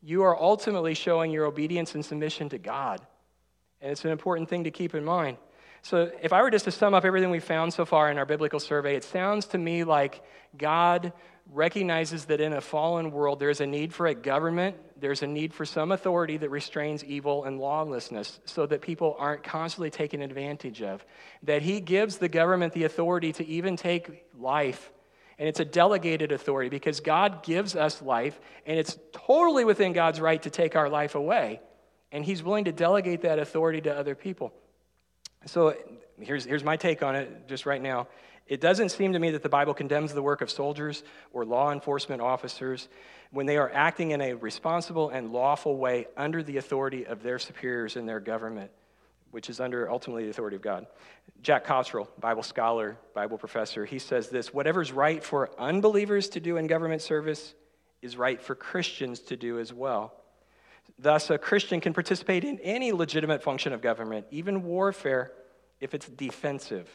you 0.00 0.22
are 0.22 0.40
ultimately 0.40 0.94
showing 0.94 1.32
your 1.32 1.46
obedience 1.46 1.96
and 1.96 2.04
submission 2.04 2.48
to 2.50 2.58
God. 2.58 3.04
And 3.84 3.92
it's 3.92 4.06
an 4.06 4.10
important 4.10 4.48
thing 4.48 4.64
to 4.64 4.70
keep 4.70 4.94
in 4.94 5.04
mind. 5.04 5.36
So, 5.82 6.10
if 6.22 6.32
I 6.32 6.40
were 6.40 6.50
just 6.50 6.64
to 6.64 6.70
sum 6.70 6.94
up 6.94 7.04
everything 7.04 7.28
we've 7.28 7.44
found 7.44 7.74
so 7.74 7.84
far 7.84 8.10
in 8.10 8.16
our 8.16 8.24
biblical 8.24 8.58
survey, 8.58 8.96
it 8.96 9.04
sounds 9.04 9.44
to 9.48 9.58
me 9.58 9.84
like 9.84 10.22
God 10.56 11.12
recognizes 11.52 12.24
that 12.24 12.40
in 12.40 12.54
a 12.54 12.62
fallen 12.62 13.10
world, 13.10 13.40
there's 13.40 13.60
a 13.60 13.66
need 13.66 13.92
for 13.92 14.06
a 14.06 14.14
government, 14.14 14.76
there's 14.98 15.22
a 15.22 15.26
need 15.26 15.52
for 15.52 15.66
some 15.66 15.92
authority 15.92 16.38
that 16.38 16.48
restrains 16.48 17.04
evil 17.04 17.44
and 17.44 17.60
lawlessness 17.60 18.40
so 18.46 18.64
that 18.64 18.80
people 18.80 19.16
aren't 19.18 19.42
constantly 19.42 19.90
taken 19.90 20.22
advantage 20.22 20.80
of. 20.80 21.04
That 21.42 21.60
He 21.60 21.80
gives 21.80 22.16
the 22.16 22.30
government 22.30 22.72
the 22.72 22.84
authority 22.84 23.34
to 23.34 23.46
even 23.46 23.76
take 23.76 24.24
life. 24.38 24.90
And 25.38 25.46
it's 25.46 25.60
a 25.60 25.64
delegated 25.66 26.32
authority 26.32 26.70
because 26.70 27.00
God 27.00 27.42
gives 27.42 27.76
us 27.76 28.00
life, 28.00 28.40
and 28.64 28.78
it's 28.78 28.96
totally 29.12 29.66
within 29.66 29.92
God's 29.92 30.22
right 30.22 30.42
to 30.42 30.48
take 30.48 30.74
our 30.74 30.88
life 30.88 31.16
away. 31.16 31.60
And 32.14 32.24
He's 32.24 32.42
willing 32.44 32.64
to 32.64 32.72
delegate 32.72 33.22
that 33.22 33.40
authority 33.40 33.80
to 33.82 33.94
other 33.94 34.14
people. 34.14 34.54
So 35.46 35.74
here's, 36.18 36.44
here's 36.44 36.62
my 36.64 36.76
take 36.76 37.02
on 37.02 37.16
it 37.16 37.48
just 37.48 37.66
right 37.66 37.82
now. 37.82 38.06
It 38.46 38.60
doesn't 38.60 38.90
seem 38.90 39.14
to 39.14 39.18
me 39.18 39.30
that 39.32 39.42
the 39.42 39.48
Bible 39.48 39.74
condemns 39.74 40.14
the 40.14 40.22
work 40.22 40.40
of 40.40 40.48
soldiers 40.48 41.02
or 41.32 41.44
law 41.44 41.72
enforcement 41.72 42.22
officers 42.22 42.88
when 43.32 43.46
they 43.46 43.56
are 43.56 43.70
acting 43.74 44.12
in 44.12 44.20
a 44.20 44.34
responsible 44.34 45.08
and 45.08 45.32
lawful 45.32 45.76
way 45.76 46.06
under 46.16 46.40
the 46.42 46.58
authority 46.58 47.04
of 47.04 47.22
their 47.22 47.40
superiors 47.40 47.96
in 47.96 48.06
their 48.06 48.20
government, 48.20 48.70
which 49.32 49.50
is 49.50 49.58
under 49.58 49.90
ultimately 49.90 50.22
the 50.22 50.30
authority 50.30 50.54
of 50.54 50.62
God. 50.62 50.86
Jack 51.42 51.64
Cottrell, 51.64 52.08
Bible 52.20 52.44
scholar, 52.44 52.96
Bible 53.12 53.38
professor, 53.38 53.84
he 53.84 53.98
says 53.98 54.28
this 54.28 54.54
whatever's 54.54 54.92
right 54.92 55.24
for 55.24 55.50
unbelievers 55.58 56.28
to 56.28 56.40
do 56.40 56.58
in 56.58 56.68
government 56.68 57.02
service 57.02 57.54
is 58.02 58.16
right 58.16 58.40
for 58.40 58.54
Christians 58.54 59.18
to 59.20 59.36
do 59.36 59.58
as 59.58 59.72
well. 59.72 60.12
Thus, 60.98 61.30
a 61.30 61.38
Christian 61.38 61.80
can 61.80 61.92
participate 61.92 62.44
in 62.44 62.58
any 62.60 62.92
legitimate 62.92 63.42
function 63.42 63.72
of 63.72 63.82
government, 63.82 64.26
even 64.30 64.62
warfare, 64.62 65.32
if 65.80 65.94
it's 65.94 66.08
defensive. 66.08 66.88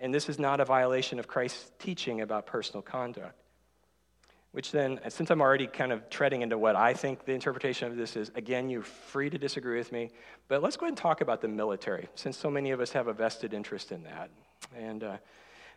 And 0.00 0.12
this 0.12 0.28
is 0.28 0.38
not 0.38 0.60
a 0.60 0.64
violation 0.64 1.18
of 1.18 1.28
Christ's 1.28 1.70
teaching 1.78 2.20
about 2.20 2.46
personal 2.46 2.82
conduct. 2.82 3.34
Which 4.52 4.72
then, 4.72 4.98
since 5.08 5.30
I'm 5.30 5.40
already 5.40 5.68
kind 5.68 5.92
of 5.92 6.10
treading 6.10 6.42
into 6.42 6.58
what 6.58 6.74
I 6.74 6.92
think 6.92 7.24
the 7.24 7.32
interpretation 7.32 7.86
of 7.86 7.96
this 7.96 8.16
is, 8.16 8.32
again, 8.34 8.68
you're 8.68 8.82
free 8.82 9.30
to 9.30 9.38
disagree 9.38 9.78
with 9.78 9.92
me. 9.92 10.10
But 10.48 10.60
let's 10.60 10.76
go 10.76 10.86
ahead 10.86 10.92
and 10.92 10.98
talk 10.98 11.20
about 11.20 11.40
the 11.40 11.46
military, 11.46 12.08
since 12.16 12.36
so 12.36 12.50
many 12.50 12.72
of 12.72 12.80
us 12.80 12.90
have 12.92 13.06
a 13.06 13.12
vested 13.12 13.54
interest 13.54 13.92
in 13.92 14.02
that. 14.04 14.30
And 14.76 15.04
uh, 15.04 15.16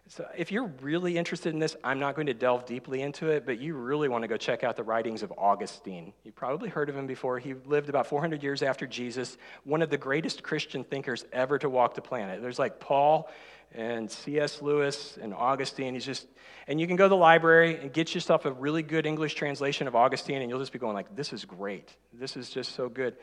so, 0.09 0.27
if 0.37 0.51
you're 0.51 0.69
really 0.81 1.17
interested 1.17 1.53
in 1.53 1.59
this, 1.59 1.77
I'm 1.81 1.97
not 1.97 2.15
going 2.15 2.27
to 2.27 2.33
delve 2.33 2.65
deeply 2.65 3.01
into 3.01 3.29
it, 3.29 3.45
but 3.45 3.59
you 3.59 3.73
really 3.73 4.09
want 4.09 4.23
to 4.23 4.27
go 4.27 4.35
check 4.35 4.63
out 4.63 4.75
the 4.75 4.83
writings 4.83 5.23
of 5.23 5.31
Augustine. 5.37 6.11
You've 6.25 6.35
probably 6.35 6.67
heard 6.67 6.89
of 6.89 6.97
him 6.97 7.07
before. 7.07 7.39
He 7.39 7.53
lived 7.53 7.87
about 7.87 8.07
400 8.07 8.43
years 8.43 8.61
after 8.61 8.85
Jesus, 8.85 9.37
one 9.63 9.81
of 9.81 9.89
the 9.89 9.97
greatest 9.97 10.43
Christian 10.43 10.83
thinkers 10.83 11.25
ever 11.31 11.57
to 11.57 11.69
walk 11.69 11.95
the 11.95 12.01
planet. 12.01 12.41
There's 12.41 12.59
like 12.59 12.81
Paul 12.81 13.29
and 13.71 14.11
C.S. 14.11 14.61
Lewis 14.61 15.17
and 15.21 15.33
Augustine. 15.33 15.93
He's 15.93 16.05
just, 16.05 16.27
and 16.67 16.81
you 16.81 16.85
can 16.85 16.97
go 16.97 17.05
to 17.05 17.09
the 17.09 17.15
library 17.15 17.77
and 17.77 17.91
get 17.91 18.13
yourself 18.13 18.43
a 18.43 18.51
really 18.51 18.83
good 18.83 19.05
English 19.05 19.35
translation 19.35 19.87
of 19.87 19.95
Augustine, 19.95 20.41
and 20.41 20.49
you'll 20.49 20.59
just 20.59 20.73
be 20.73 20.79
going 20.79 20.93
like, 20.93 21.15
"This 21.15 21.31
is 21.31 21.45
great. 21.45 21.95
This 22.11 22.35
is 22.35 22.49
just 22.49 22.75
so 22.75 22.89
good." 22.89 23.15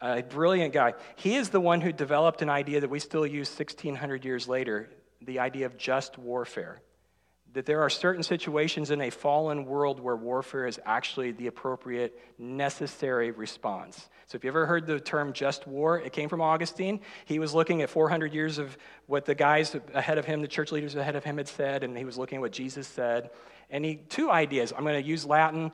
A 0.00 0.22
brilliant 0.22 0.72
guy. 0.72 0.94
He 1.16 1.34
is 1.34 1.48
the 1.48 1.60
one 1.60 1.80
who 1.80 1.92
developed 1.92 2.42
an 2.42 2.48
idea 2.48 2.80
that 2.80 2.88
we 2.88 3.00
still 3.00 3.26
use 3.26 3.50
1,600 3.50 4.24
years 4.24 4.46
later 4.46 4.88
the 5.22 5.38
idea 5.40 5.66
of 5.66 5.76
just 5.76 6.18
warfare. 6.18 6.80
that 7.54 7.64
there 7.64 7.80
are 7.80 7.88
certain 7.88 8.22
situations 8.22 8.90
in 8.90 9.00
a 9.00 9.08
fallen 9.08 9.64
world 9.64 10.00
where 10.00 10.14
warfare 10.14 10.66
is 10.66 10.78
actually 10.84 11.32
the 11.32 11.46
appropriate, 11.46 12.18
necessary 12.38 13.30
response. 13.30 14.08
So, 14.26 14.36
if 14.36 14.44
you 14.44 14.48
ever 14.48 14.66
heard 14.66 14.86
the 14.86 15.00
term 15.00 15.32
just 15.32 15.66
war, 15.66 15.98
it 15.98 16.12
came 16.12 16.28
from 16.28 16.42
Augustine. 16.42 17.00
He 17.24 17.38
was 17.38 17.54
looking 17.54 17.80
at 17.80 17.88
400 17.88 18.34
years 18.34 18.58
of 18.58 18.76
what 19.06 19.24
the 19.24 19.34
guys 19.34 19.74
ahead 19.94 20.18
of 20.18 20.26
him, 20.26 20.42
the 20.42 20.48
church 20.48 20.70
leaders 20.72 20.94
ahead 20.94 21.16
of 21.16 21.24
him, 21.24 21.38
had 21.38 21.48
said, 21.48 21.84
and 21.84 21.96
he 21.96 22.04
was 22.04 22.18
looking 22.18 22.36
at 22.36 22.42
what 22.42 22.52
Jesus 22.52 22.86
said. 22.86 23.30
And 23.70 23.84
he, 23.84 23.96
two 23.96 24.30
ideas. 24.30 24.74
I'm 24.76 24.84
going 24.84 25.02
to 25.02 25.08
use 25.08 25.24
Latin 25.24 25.72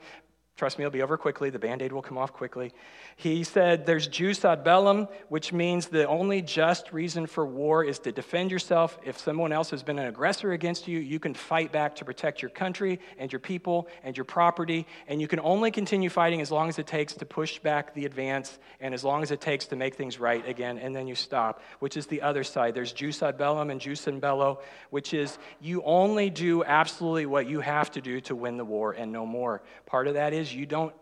Trust 0.56 0.78
me, 0.78 0.84
it'll 0.84 0.92
be 0.92 1.02
over 1.02 1.16
quickly. 1.16 1.50
The 1.50 1.58
band 1.58 1.82
aid 1.82 1.92
will 1.92 2.00
come 2.00 2.16
off 2.16 2.32
quickly. 2.32 2.72
He 3.16 3.42
said 3.42 3.86
there's 3.86 4.06
jus 4.06 4.44
ad 4.44 4.62
bellum, 4.62 5.08
which 5.28 5.52
means 5.52 5.86
the 5.88 6.06
only 6.06 6.42
just 6.42 6.92
reason 6.92 7.26
for 7.26 7.44
war 7.44 7.82
is 7.82 7.98
to 8.00 8.12
defend 8.12 8.52
yourself. 8.52 8.96
If 9.04 9.18
someone 9.18 9.50
else 9.50 9.70
has 9.70 9.82
been 9.82 9.98
an 9.98 10.06
aggressor 10.06 10.52
against 10.52 10.86
you, 10.86 11.00
you 11.00 11.18
can 11.18 11.34
fight 11.34 11.72
back 11.72 11.96
to 11.96 12.04
protect 12.04 12.40
your 12.40 12.52
country 12.52 13.00
and 13.18 13.32
your 13.32 13.40
people 13.40 13.88
and 14.04 14.16
your 14.16 14.24
property. 14.24 14.86
And 15.08 15.20
you 15.20 15.26
can 15.26 15.40
only 15.40 15.72
continue 15.72 16.08
fighting 16.08 16.40
as 16.40 16.52
long 16.52 16.68
as 16.68 16.78
it 16.78 16.86
takes 16.86 17.14
to 17.14 17.26
push 17.26 17.58
back 17.58 17.92
the 17.92 18.06
advance 18.06 18.60
and 18.78 18.94
as 18.94 19.02
long 19.02 19.24
as 19.24 19.32
it 19.32 19.40
takes 19.40 19.66
to 19.66 19.76
make 19.76 19.96
things 19.96 20.20
right 20.20 20.48
again. 20.48 20.78
And 20.78 20.94
then 20.94 21.08
you 21.08 21.16
stop, 21.16 21.62
which 21.80 21.96
is 21.96 22.06
the 22.06 22.22
other 22.22 22.44
side. 22.44 22.76
There's 22.76 22.92
jus 22.92 23.20
ad 23.24 23.36
bellum 23.36 23.70
and 23.70 23.80
jus 23.80 24.06
in 24.06 24.20
bello, 24.20 24.60
which 24.90 25.14
is 25.14 25.36
you 25.60 25.82
only 25.82 26.30
do 26.30 26.62
absolutely 26.62 27.26
what 27.26 27.48
you 27.48 27.58
have 27.58 27.90
to 27.90 28.00
do 28.00 28.20
to 28.20 28.36
win 28.36 28.56
the 28.56 28.64
war 28.64 28.92
and 28.92 29.10
no 29.10 29.26
more. 29.26 29.60
Part 29.86 30.06
of 30.06 30.14
that 30.14 30.32
is 30.32 30.43
is 30.44 30.54
you 30.54 30.66
don't 30.66 30.94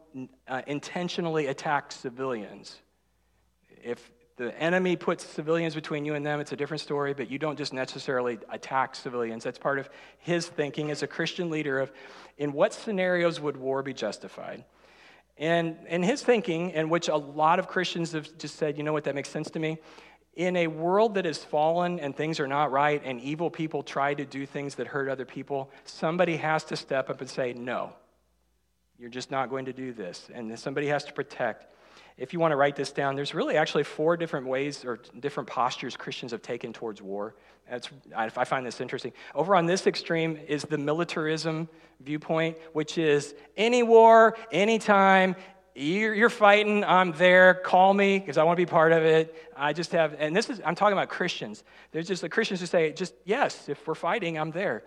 uh, 0.47 0.63
intentionally 0.67 1.47
attack 1.49 1.91
civilians. 1.91 2.77
If 3.83 4.13
the 4.37 4.57
enemy 4.59 4.97
puts 4.97 5.25
civilians 5.25 5.75
between 5.75 6.05
you 6.05 6.15
and 6.15 6.25
them, 6.25 6.41
it's 6.41 6.53
a 6.53 6.57
different 6.57 6.81
story, 6.81 7.13
but 7.13 7.31
you 7.31 7.39
don't 7.39 7.59
just 7.59 7.73
necessarily 7.73 8.39
attack 8.51 8.95
civilians. 8.95 9.45
That's 9.45 9.59
part 9.59 9.79
of 9.79 9.91
his 10.19 10.47
thinking 10.47 10.91
as 10.91 11.03
a 11.03 11.07
Christian 11.07 11.51
leader 11.51 11.81
of 11.81 11.93
in 12.39 12.53
what 12.53 12.73
scenarios 12.73 13.41
would 13.41 13.57
war 13.57 13.83
be 13.83 13.93
justified? 13.93 14.65
And 15.39 15.77
in 15.89 16.03
his 16.03 16.23
thinking, 16.23 16.71
in 16.71 16.89
which 16.89 17.09
a 17.09 17.17
lot 17.17 17.59
of 17.59 17.67
Christians 17.67 18.13
have 18.13 18.27
just 18.39 18.57
said, 18.57 18.79
you 18.79 18.85
know 18.85 18.93
what, 18.93 19.05
that 19.05 19.15
makes 19.15 19.29
sense 19.29 19.51
to 19.51 19.59
me. 19.59 19.79
In 20.35 20.57
a 20.57 20.67
world 20.67 21.15
that 21.15 21.27
is 21.27 21.39
fallen 21.45 22.01
and 22.01 22.17
things 22.17 22.41
are 22.41 22.47
not 22.47 22.71
right 22.71 23.03
and 23.05 23.21
evil 23.21 23.51
people 23.51 23.83
try 23.83 24.15
to 24.15 24.25
do 24.25 24.47
things 24.47 24.77
that 24.77 24.87
hurt 24.87 25.09
other 25.09 25.27
people, 25.27 25.71
somebody 25.85 26.37
has 26.37 26.65
to 26.65 26.77
step 26.77 27.11
up 27.11 27.21
and 27.21 27.29
say, 27.29 27.53
no, 27.53 27.93
you're 29.03 29.11
just 29.11 29.33
not 29.33 29.51
going 29.51 29.65
to 29.65 29.73
do 29.73 29.93
this. 29.93 30.31
And 30.33 30.57
somebody 30.57 30.87
has 30.87 31.05
to 31.07 31.13
protect. 31.13 31.67
If 32.17 32.33
you 32.33 32.39
want 32.39 32.53
to 32.53 32.57
write 32.57 32.77
this 32.77 32.93
down, 32.93 33.17
there's 33.17 33.35
really 33.35 33.57
actually 33.57 33.83
four 33.83 34.17
different 34.17 34.47
ways 34.47 34.85
or 34.85 35.01
different 35.19 35.49
postures 35.49 35.97
Christians 35.97 36.31
have 36.31 36.41
taken 36.41 36.73
towards 36.73 37.03
war. 37.03 37.35
That's, 37.69 37.89
I 38.15 38.29
find 38.29 38.65
this 38.65 38.81
interesting. 38.81 39.13
Over 39.35 39.57
on 39.57 39.67
this 39.67 39.89
extreme 39.89 40.39
is 40.47 40.63
the 40.63 40.79
militarism 40.79 41.69
viewpoint, 42.01 42.59
which 42.75 42.97
is 42.97 43.35
any 43.57 43.83
war, 43.83 44.37
anytime, 44.53 45.35
you're 45.75 46.31
fighting, 46.31 46.85
I'm 46.85 47.11
there, 47.13 47.55
call 47.55 47.95
me 47.95 48.21
because 48.21 48.39
I 48.39 48.45
want 48.45 48.57
to 48.57 48.65
be 48.65 48.71
part 48.71 48.93
of 48.93 49.03
it. 49.03 49.35
I 49.57 49.73
just 49.73 49.91
have, 49.93 50.15
and 50.21 50.37
this 50.37 50.49
is, 50.49 50.61
I'm 50.65 50.77
talking 50.77 50.97
about 50.97 51.09
Christians. 51.09 51.65
There's 51.91 52.07
just 52.07 52.23
the 52.23 52.29
Christians 52.29 52.61
who 52.61 52.67
say, 52.67 52.93
just 52.93 53.15
yes, 53.25 53.69
if 53.69 53.85
we're 53.85 53.97
fighting, 53.97 54.39
I'm 54.39 54.53
there. 54.53 54.85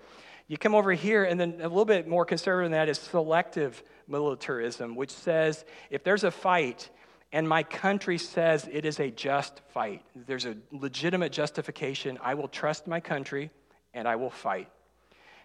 You 0.48 0.58
come 0.58 0.76
over 0.76 0.92
here, 0.94 1.24
and 1.24 1.40
then 1.40 1.56
a 1.60 1.68
little 1.68 1.86
bit 1.86 2.08
more 2.08 2.26
conservative 2.26 2.66
than 2.66 2.80
that 2.80 2.90
is 2.90 3.00
selective 3.00 3.82
militarism, 4.08 4.96
which 4.96 5.12
says 5.12 5.66
if 5.90 6.04
there's 6.04 6.24
a 6.24 6.32
fight 6.32 6.90
and 7.32 7.50
my 7.50 7.64
country 7.64 8.18
says 8.18 8.70
it 8.72 8.86
is 8.86 9.00
a 9.00 9.10
just 9.10 9.62
fight, 9.74 10.04
there's 10.16 10.46
a 10.46 10.56
legitimate 10.72 11.32
justification, 11.32 12.20
I 12.22 12.36
will 12.36 12.48
trust 12.48 12.86
my 12.86 13.00
country 13.00 13.50
and 13.94 14.08
I 14.08 14.16
will 14.18 14.30
fight. 14.30 14.70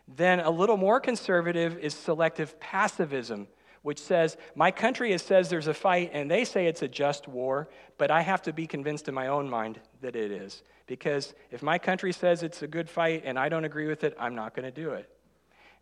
Then 0.06 0.40
a 0.40 0.50
little 0.50 0.76
more 0.76 1.00
conservative 1.00 1.78
is 1.78 1.94
selective 1.94 2.60
passivism, 2.60 3.46
which 3.82 3.98
says 3.98 4.36
my 4.54 4.70
country 4.70 5.16
says 5.16 5.48
there's 5.48 5.66
a 5.66 5.74
fight 5.74 6.10
and 6.12 6.30
they 6.30 6.44
say 6.44 6.66
it's 6.66 6.82
a 6.82 6.88
just 6.88 7.26
war, 7.26 7.70
but 7.96 8.10
I 8.10 8.20
have 8.20 8.42
to 8.42 8.52
be 8.52 8.66
convinced 8.66 9.08
in 9.08 9.14
my 9.14 9.28
own 9.28 9.48
mind 9.48 9.80
that 10.02 10.14
it 10.14 10.30
is. 10.30 10.62
Because 10.90 11.34
if 11.52 11.62
my 11.62 11.78
country 11.78 12.10
says 12.10 12.42
it's 12.42 12.62
a 12.62 12.66
good 12.66 12.90
fight 12.90 13.22
and 13.24 13.38
I 13.38 13.48
don't 13.48 13.64
agree 13.64 13.86
with 13.86 14.02
it, 14.02 14.16
I'm 14.18 14.34
not 14.34 14.56
going 14.56 14.64
to 14.64 14.72
do 14.72 14.90
it. 14.90 15.08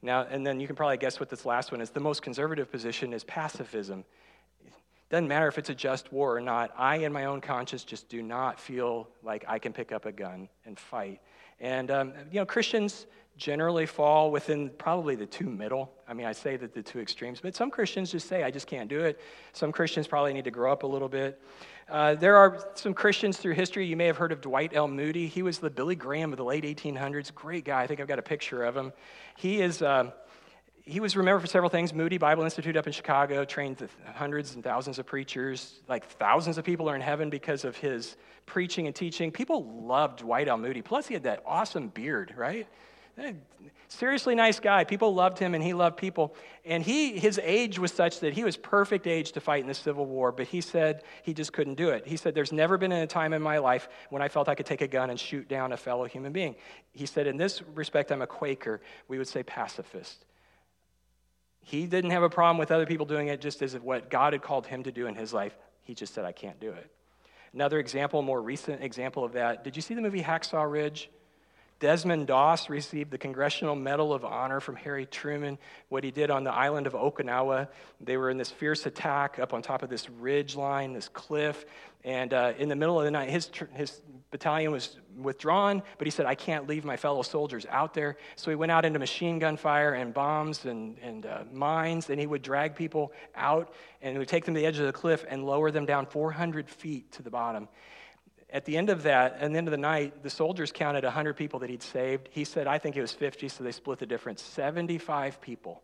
Now, 0.02 0.26
and 0.28 0.46
then 0.46 0.60
you 0.60 0.66
can 0.66 0.76
probably 0.76 0.98
guess 0.98 1.18
what 1.18 1.30
this 1.30 1.46
last 1.46 1.72
one 1.72 1.80
is. 1.80 1.88
The 1.88 1.98
most 1.98 2.20
conservative 2.20 2.70
position 2.70 3.14
is 3.14 3.24
pacifism. 3.24 4.04
It 4.66 4.74
doesn't 5.08 5.26
matter 5.26 5.48
if 5.48 5.56
it's 5.56 5.70
a 5.70 5.74
just 5.74 6.12
war 6.12 6.36
or 6.36 6.42
not. 6.42 6.72
I, 6.76 6.96
in 6.96 7.12
my 7.14 7.24
own 7.24 7.40
conscience, 7.40 7.84
just 7.84 8.10
do 8.10 8.20
not 8.22 8.60
feel 8.60 9.08
like 9.22 9.46
I 9.48 9.58
can 9.58 9.72
pick 9.72 9.92
up 9.92 10.04
a 10.04 10.12
gun 10.12 10.46
and 10.66 10.78
fight. 10.78 11.22
And, 11.60 11.90
um, 11.90 12.12
you 12.30 12.40
know, 12.40 12.46
Christians 12.46 13.06
generally 13.36 13.86
fall 13.86 14.30
within 14.30 14.68
probably 14.78 15.14
the 15.14 15.26
two 15.26 15.48
middle. 15.48 15.92
I 16.08 16.14
mean, 16.14 16.26
I 16.26 16.32
say 16.32 16.56
that 16.56 16.74
the 16.74 16.82
two 16.82 16.98
extremes, 16.98 17.40
but 17.40 17.54
some 17.54 17.70
Christians 17.70 18.10
just 18.10 18.28
say, 18.28 18.42
I 18.42 18.50
just 18.50 18.66
can't 18.66 18.88
do 18.88 19.00
it. 19.00 19.20
Some 19.52 19.70
Christians 19.70 20.06
probably 20.06 20.32
need 20.32 20.44
to 20.44 20.50
grow 20.50 20.72
up 20.72 20.82
a 20.82 20.86
little 20.86 21.08
bit. 21.08 21.40
Uh, 21.88 22.16
there 22.16 22.36
are 22.36 22.68
some 22.74 22.92
Christians 22.92 23.38
through 23.38 23.54
history. 23.54 23.86
You 23.86 23.96
may 23.96 24.06
have 24.06 24.16
heard 24.16 24.32
of 24.32 24.40
Dwight 24.40 24.72
L. 24.74 24.88
Moody. 24.88 25.26
He 25.26 25.42
was 25.42 25.58
the 25.58 25.70
Billy 25.70 25.94
Graham 25.94 26.32
of 26.32 26.36
the 26.36 26.44
late 26.44 26.64
1800s. 26.64 27.32
Great 27.34 27.64
guy. 27.64 27.82
I 27.82 27.86
think 27.86 28.00
I've 28.00 28.08
got 28.08 28.18
a 28.18 28.22
picture 28.22 28.64
of 28.64 28.76
him. 28.76 28.92
He 29.36 29.60
is. 29.60 29.82
Uh, 29.82 30.10
he 30.88 31.00
was 31.00 31.16
remembered 31.16 31.40
for 31.40 31.46
several 31.46 31.68
things. 31.68 31.92
Moody 31.92 32.16
Bible 32.16 32.44
Institute 32.44 32.74
up 32.76 32.86
in 32.86 32.92
Chicago 32.94 33.44
trained 33.44 33.86
hundreds 34.14 34.54
and 34.54 34.64
thousands 34.64 34.98
of 34.98 35.04
preachers. 35.04 35.80
Like 35.86 36.06
thousands 36.06 36.56
of 36.56 36.64
people 36.64 36.88
are 36.88 36.96
in 36.96 37.02
heaven 37.02 37.28
because 37.28 37.64
of 37.64 37.76
his 37.76 38.16
preaching 38.46 38.86
and 38.86 38.96
teaching. 38.96 39.30
People 39.30 39.64
loved 39.82 40.20
Dwight 40.20 40.48
L. 40.48 40.56
Moody. 40.56 40.80
Plus, 40.80 41.06
he 41.06 41.12
had 41.12 41.24
that 41.24 41.42
awesome 41.44 41.88
beard, 41.88 42.32
right? 42.36 42.66
Eh, 43.18 43.32
seriously 43.88 44.34
nice 44.34 44.60
guy. 44.60 44.84
People 44.84 45.12
loved 45.12 45.38
him 45.38 45.54
and 45.54 45.62
he 45.62 45.74
loved 45.74 45.98
people. 45.98 46.34
And 46.64 46.82
he, 46.82 47.18
his 47.18 47.38
age 47.42 47.78
was 47.78 47.92
such 47.92 48.20
that 48.20 48.32
he 48.32 48.42
was 48.42 48.56
perfect 48.56 49.06
age 49.06 49.32
to 49.32 49.40
fight 49.40 49.60
in 49.60 49.66
the 49.66 49.74
Civil 49.74 50.06
War, 50.06 50.32
but 50.32 50.46
he 50.46 50.62
said 50.62 51.02
he 51.22 51.34
just 51.34 51.52
couldn't 51.52 51.74
do 51.74 51.90
it. 51.90 52.06
He 52.06 52.16
said, 52.16 52.34
There's 52.34 52.52
never 52.52 52.78
been 52.78 52.92
a 52.92 53.06
time 53.06 53.34
in 53.34 53.42
my 53.42 53.58
life 53.58 53.90
when 54.08 54.22
I 54.22 54.28
felt 54.28 54.48
I 54.48 54.54
could 54.54 54.66
take 54.66 54.80
a 54.80 54.88
gun 54.88 55.10
and 55.10 55.20
shoot 55.20 55.48
down 55.48 55.72
a 55.72 55.76
fellow 55.76 56.06
human 56.06 56.32
being. 56.32 56.56
He 56.92 57.04
said, 57.04 57.26
In 57.26 57.36
this 57.36 57.60
respect, 57.74 58.10
I'm 58.10 58.22
a 58.22 58.26
Quaker. 58.26 58.80
We 59.08 59.18
would 59.18 59.28
say 59.28 59.42
pacifist. 59.42 60.24
He 61.68 61.86
didn't 61.86 62.12
have 62.12 62.22
a 62.22 62.30
problem 62.30 62.56
with 62.56 62.70
other 62.70 62.86
people 62.86 63.04
doing 63.04 63.28
it 63.28 63.42
just 63.42 63.60
as 63.60 63.74
what 63.74 64.08
God 64.08 64.32
had 64.32 64.40
called 64.40 64.66
him 64.66 64.84
to 64.84 64.90
do 64.90 65.06
in 65.06 65.14
his 65.14 65.34
life. 65.34 65.54
He 65.82 65.94
just 65.94 66.14
said, 66.14 66.24
I 66.24 66.32
can't 66.32 66.58
do 66.58 66.70
it. 66.70 66.90
Another 67.52 67.78
example, 67.78 68.22
more 68.22 68.40
recent 68.40 68.82
example 68.82 69.22
of 69.22 69.34
that, 69.34 69.64
did 69.64 69.76
you 69.76 69.82
see 69.82 69.92
the 69.92 70.00
movie 70.00 70.22
Hacksaw 70.22 70.70
Ridge? 70.70 71.10
Desmond 71.80 72.26
Doss 72.26 72.68
received 72.68 73.12
the 73.12 73.18
Congressional 73.18 73.76
Medal 73.76 74.12
of 74.12 74.24
Honor 74.24 74.58
from 74.58 74.74
Harry 74.74 75.06
Truman, 75.06 75.58
what 75.88 76.02
he 76.02 76.10
did 76.10 76.28
on 76.28 76.42
the 76.42 76.52
island 76.52 76.88
of 76.88 76.94
Okinawa. 76.94 77.68
They 78.00 78.16
were 78.16 78.30
in 78.30 78.36
this 78.36 78.50
fierce 78.50 78.84
attack 78.84 79.38
up 79.38 79.54
on 79.54 79.62
top 79.62 79.82
of 79.82 79.88
this 79.88 80.10
ridge 80.10 80.56
line, 80.56 80.92
this 80.92 81.08
cliff. 81.08 81.64
And 82.02 82.34
uh, 82.34 82.54
in 82.58 82.68
the 82.68 82.74
middle 82.74 82.98
of 82.98 83.04
the 83.04 83.12
night, 83.12 83.28
his, 83.30 83.48
his 83.74 84.00
battalion 84.32 84.72
was 84.72 84.96
withdrawn, 85.16 85.82
but 85.98 86.06
he 86.06 86.10
said, 86.10 86.26
I 86.26 86.34
can't 86.34 86.66
leave 86.66 86.84
my 86.84 86.96
fellow 86.96 87.22
soldiers 87.22 87.64
out 87.70 87.94
there. 87.94 88.16
So 88.34 88.50
he 88.50 88.56
went 88.56 88.72
out 88.72 88.84
into 88.84 88.98
machine 88.98 89.38
gun 89.38 89.56
fire 89.56 89.94
and 89.94 90.12
bombs 90.12 90.64
and, 90.64 90.98
and 91.00 91.26
uh, 91.26 91.44
mines, 91.52 92.10
and 92.10 92.18
he 92.18 92.26
would 92.26 92.42
drag 92.42 92.74
people 92.74 93.12
out 93.36 93.72
and 94.02 94.18
would 94.18 94.28
take 94.28 94.44
them 94.44 94.54
to 94.54 94.60
the 94.60 94.66
edge 94.66 94.78
of 94.78 94.86
the 94.86 94.92
cliff 94.92 95.24
and 95.28 95.44
lower 95.44 95.70
them 95.70 95.86
down 95.86 96.06
400 96.06 96.68
feet 96.68 97.12
to 97.12 97.22
the 97.22 97.30
bottom. 97.30 97.68
At 98.50 98.64
the 98.64 98.78
end 98.78 98.88
of 98.88 99.02
that, 99.02 99.34
at 99.40 99.52
the 99.52 99.58
end 99.58 99.68
of 99.68 99.72
the 99.72 99.76
night, 99.76 100.22
the 100.22 100.30
soldiers 100.30 100.72
counted 100.72 101.04
100 101.04 101.34
people 101.34 101.60
that 101.60 101.68
he'd 101.68 101.82
saved. 101.82 102.28
He 102.32 102.44
said, 102.44 102.66
I 102.66 102.78
think 102.78 102.96
it 102.96 103.02
was 103.02 103.12
50, 103.12 103.48
so 103.48 103.62
they 103.62 103.72
split 103.72 103.98
the 103.98 104.06
difference. 104.06 104.42
75 104.42 105.40
people 105.40 105.82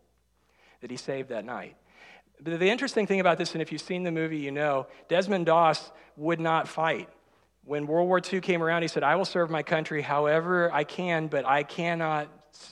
that 0.81 0.89
he 0.89 0.97
saved 0.97 1.29
that 1.29 1.45
night. 1.45 1.75
But 2.41 2.59
the 2.59 2.69
interesting 2.69 3.05
thing 3.05 3.19
about 3.19 3.37
this, 3.37 3.53
and 3.53 3.61
if 3.61 3.71
you've 3.71 3.81
seen 3.81 4.03
the 4.03 4.11
movie, 4.11 4.39
you 4.39 4.51
know, 4.51 4.87
Desmond 5.07 5.45
Doss 5.45 5.91
would 6.17 6.39
not 6.39 6.67
fight. 6.67 7.07
When 7.63 7.87
World 7.87 8.07
War 8.07 8.19
II 8.19 8.41
came 8.41 8.61
around, 8.61 8.81
he 8.81 8.87
said, 8.87 9.03
I 9.03 9.15
will 9.15 9.25
serve 9.25 9.49
my 9.49 9.63
country 9.63 10.01
however 10.01 10.71
I 10.73 10.83
can, 10.83 11.27
but 11.27 11.45
I 11.45 11.63
cannot 11.63 12.29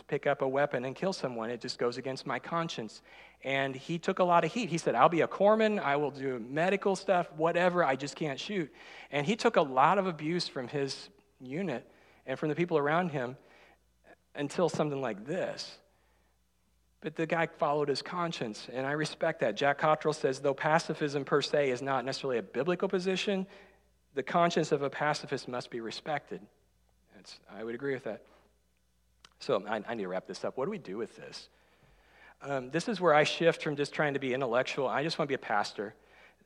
pick 0.08 0.28
up 0.28 0.42
a 0.42 0.48
weapon 0.48 0.86
and 0.86 0.96
kill 0.96 1.14
someone. 1.14 1.50
It 1.50 1.62
just 1.62 1.78
goes 1.78 1.98
against 1.98 2.26
my 2.26 2.40
conscience. 2.40 3.02
And 3.44 3.76
he 3.76 4.00
took 4.00 4.20
a 4.20 4.24
lot 4.24 4.46
of 4.46 4.54
heat. 4.54 4.70
He 4.70 4.78
said, 4.78 4.96
I'll 4.96 5.10
be 5.10 5.22
a 5.22 5.28
corpsman, 5.28 5.80
I 5.80 5.98
will 5.98 6.12
do 6.12 6.44
medical 6.50 6.96
stuff, 6.96 7.28
whatever, 7.36 7.84
I 7.84 7.96
just 7.96 8.16
can't 8.16 8.40
shoot. 8.40 8.74
And 9.12 9.26
he 9.26 9.36
took 9.36 9.58
a 9.58 9.62
lot 9.62 9.98
of 9.98 10.08
abuse 10.08 10.48
from 10.48 10.68
his 10.70 11.10
unit 11.42 11.86
and 12.26 12.40
from 12.40 12.50
the 12.50 12.56
people 12.56 12.78
around 12.78 13.10
him 13.10 13.36
until 14.34 14.70
something 14.70 15.02
like 15.02 15.26
this. 15.26 15.78
But 17.02 17.18
the 17.18 17.26
guy 17.26 17.48
followed 17.48 17.90
his 17.90 18.02
conscience, 18.02 18.70
and 18.72 18.88
I 18.88 18.94
respect 18.94 19.42
that. 19.42 19.56
Jack 19.56 19.80
Cottrell 19.80 20.14
says, 20.14 20.40
though 20.40 20.54
pacifism 20.54 21.26
per 21.26 21.42
se 21.42 21.70
is 21.70 21.82
not 21.82 22.06
necessarily 22.06 22.38
a 22.38 22.44
biblical 22.44 22.88
position, 22.88 23.46
the 24.16 24.24
conscience 24.24 24.72
of 24.72 24.84
a 24.84 24.90
pacifist 24.90 25.50
must 25.50 25.70
be 25.70 25.82
respected. 25.82 26.40
That's, 27.14 27.40
I 27.54 27.66
would 27.66 27.76
agree 27.76 27.94
with 27.94 28.06
that. 28.06 28.22
So 29.40 29.62
I, 29.68 29.82
I 29.86 29.96
need 29.96 30.04
to 30.04 30.08
wrap 30.08 30.28
this 30.28 30.46
up. 30.46 30.56
What 30.56 30.64
do 30.64 30.72
we 30.72 30.78
do 30.78 30.98
with 30.98 31.18
this? 31.18 31.50
Um, 32.46 32.70
this 32.72 32.90
is 32.90 33.00
where 33.00 33.14
I 33.14 33.24
shift 33.24 33.64
from 33.64 33.78
just 33.78 33.94
trying 33.94 34.16
to 34.16 34.20
be 34.20 34.34
intellectual. 34.34 34.88
I 34.88 35.04
just 35.04 35.18
want 35.18 35.28
to 35.28 35.32
be 35.32 35.36
a 35.36 35.46
pastor. 35.46 35.96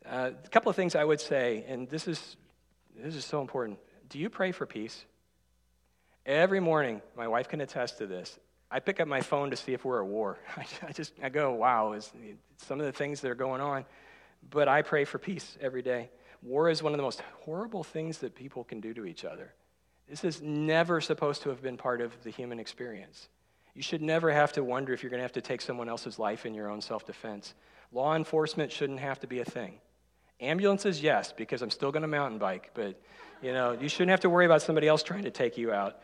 Uh, 0.06 0.32
a 0.44 0.50
couple 0.50 0.70
of 0.70 0.76
things 0.76 0.96
I 0.96 1.04
would 1.04 1.20
say, 1.20 1.66
and 1.68 1.90
this 1.90 2.08
is, 2.08 2.38
this 2.96 3.16
is 3.16 3.26
so 3.26 3.42
important. 3.42 3.80
Do 4.10 4.20
you 4.20 4.30
pray 4.30 4.52
for 4.52 4.68
peace? 4.68 5.06
Every 6.26 6.60
morning, 6.60 7.02
my 7.16 7.28
wife 7.28 7.50
can 7.50 7.62
attest 7.62 7.98
to 7.98 8.06
this. 8.06 8.38
I 8.70 8.80
pick 8.80 9.00
up 9.00 9.08
my 9.08 9.22
phone 9.22 9.50
to 9.50 9.56
see 9.56 9.74
if 9.74 9.86
we're 9.86 10.02
at 10.02 10.08
war. 10.08 10.38
I 10.88 10.92
just, 10.92 11.14
I 11.24 11.30
go, 11.30 11.54
wow, 11.54 11.94
is 11.94 12.12
some 12.58 12.80
of 12.80 12.86
the 12.86 12.92
things 12.92 13.22
that 13.22 13.32
are 13.32 13.36
going 13.36 13.62
on. 13.62 13.86
But 14.50 14.68
I 14.68 14.84
pray 14.84 15.04
for 15.04 15.18
peace 15.18 15.58
every 15.60 15.82
day. 15.82 16.12
War 16.44 16.70
is 16.70 16.84
one 16.84 16.94
of 16.94 16.98
the 16.98 17.04
most 17.04 17.22
horrible 17.44 17.84
things 17.84 18.20
that 18.20 18.36
people 18.36 18.64
can 18.64 18.82
do 18.82 18.94
to 18.94 19.06
each 19.06 19.26
other. 19.26 19.54
This 20.08 20.24
is 20.24 20.42
never 20.42 21.02
supposed 21.02 21.42
to 21.42 21.50
have 21.50 21.62
been 21.62 21.76
part 21.76 22.02
of 22.02 22.12
the 22.24 22.30
human 22.30 22.60
experience. 22.60 23.30
You 23.78 23.84
should 23.84 24.02
never 24.02 24.32
have 24.32 24.54
to 24.54 24.64
wonder 24.64 24.92
if 24.92 25.04
you're 25.04 25.12
going 25.12 25.20
to 25.20 25.24
have 25.24 25.34
to 25.34 25.42
take 25.42 25.62
someone 25.62 25.88
else's 25.88 26.18
life 26.18 26.48
in 26.48 26.56
your 26.56 26.68
own 26.68 26.82
self 26.82 27.06
defense. 27.06 27.54
Law 27.92 28.16
enforcement 28.16 28.72
shouldn't 28.72 29.00
have 29.00 29.20
to 29.20 29.28
be 29.28 29.40
a 29.40 29.46
thing. 29.46 29.76
Ambulances, 30.42 31.00
yes, 31.00 31.32
because 31.32 31.62
I'm 31.62 31.70
still 31.70 31.92
going 31.92 32.02
to 32.02 32.08
mountain 32.08 32.40
bike, 32.40 32.72
but 32.74 33.00
you 33.40 33.54
know, 33.54 33.74
you 33.74 33.88
shouldn't 33.88 34.10
have 34.10 34.22
to 34.22 34.32
worry 34.32 34.48
about 34.48 34.64
somebody 34.64 34.88
else 34.88 35.04
trying 35.04 35.26
to 35.26 35.30
take 35.30 35.60
you 35.60 35.72
out. 35.72 36.00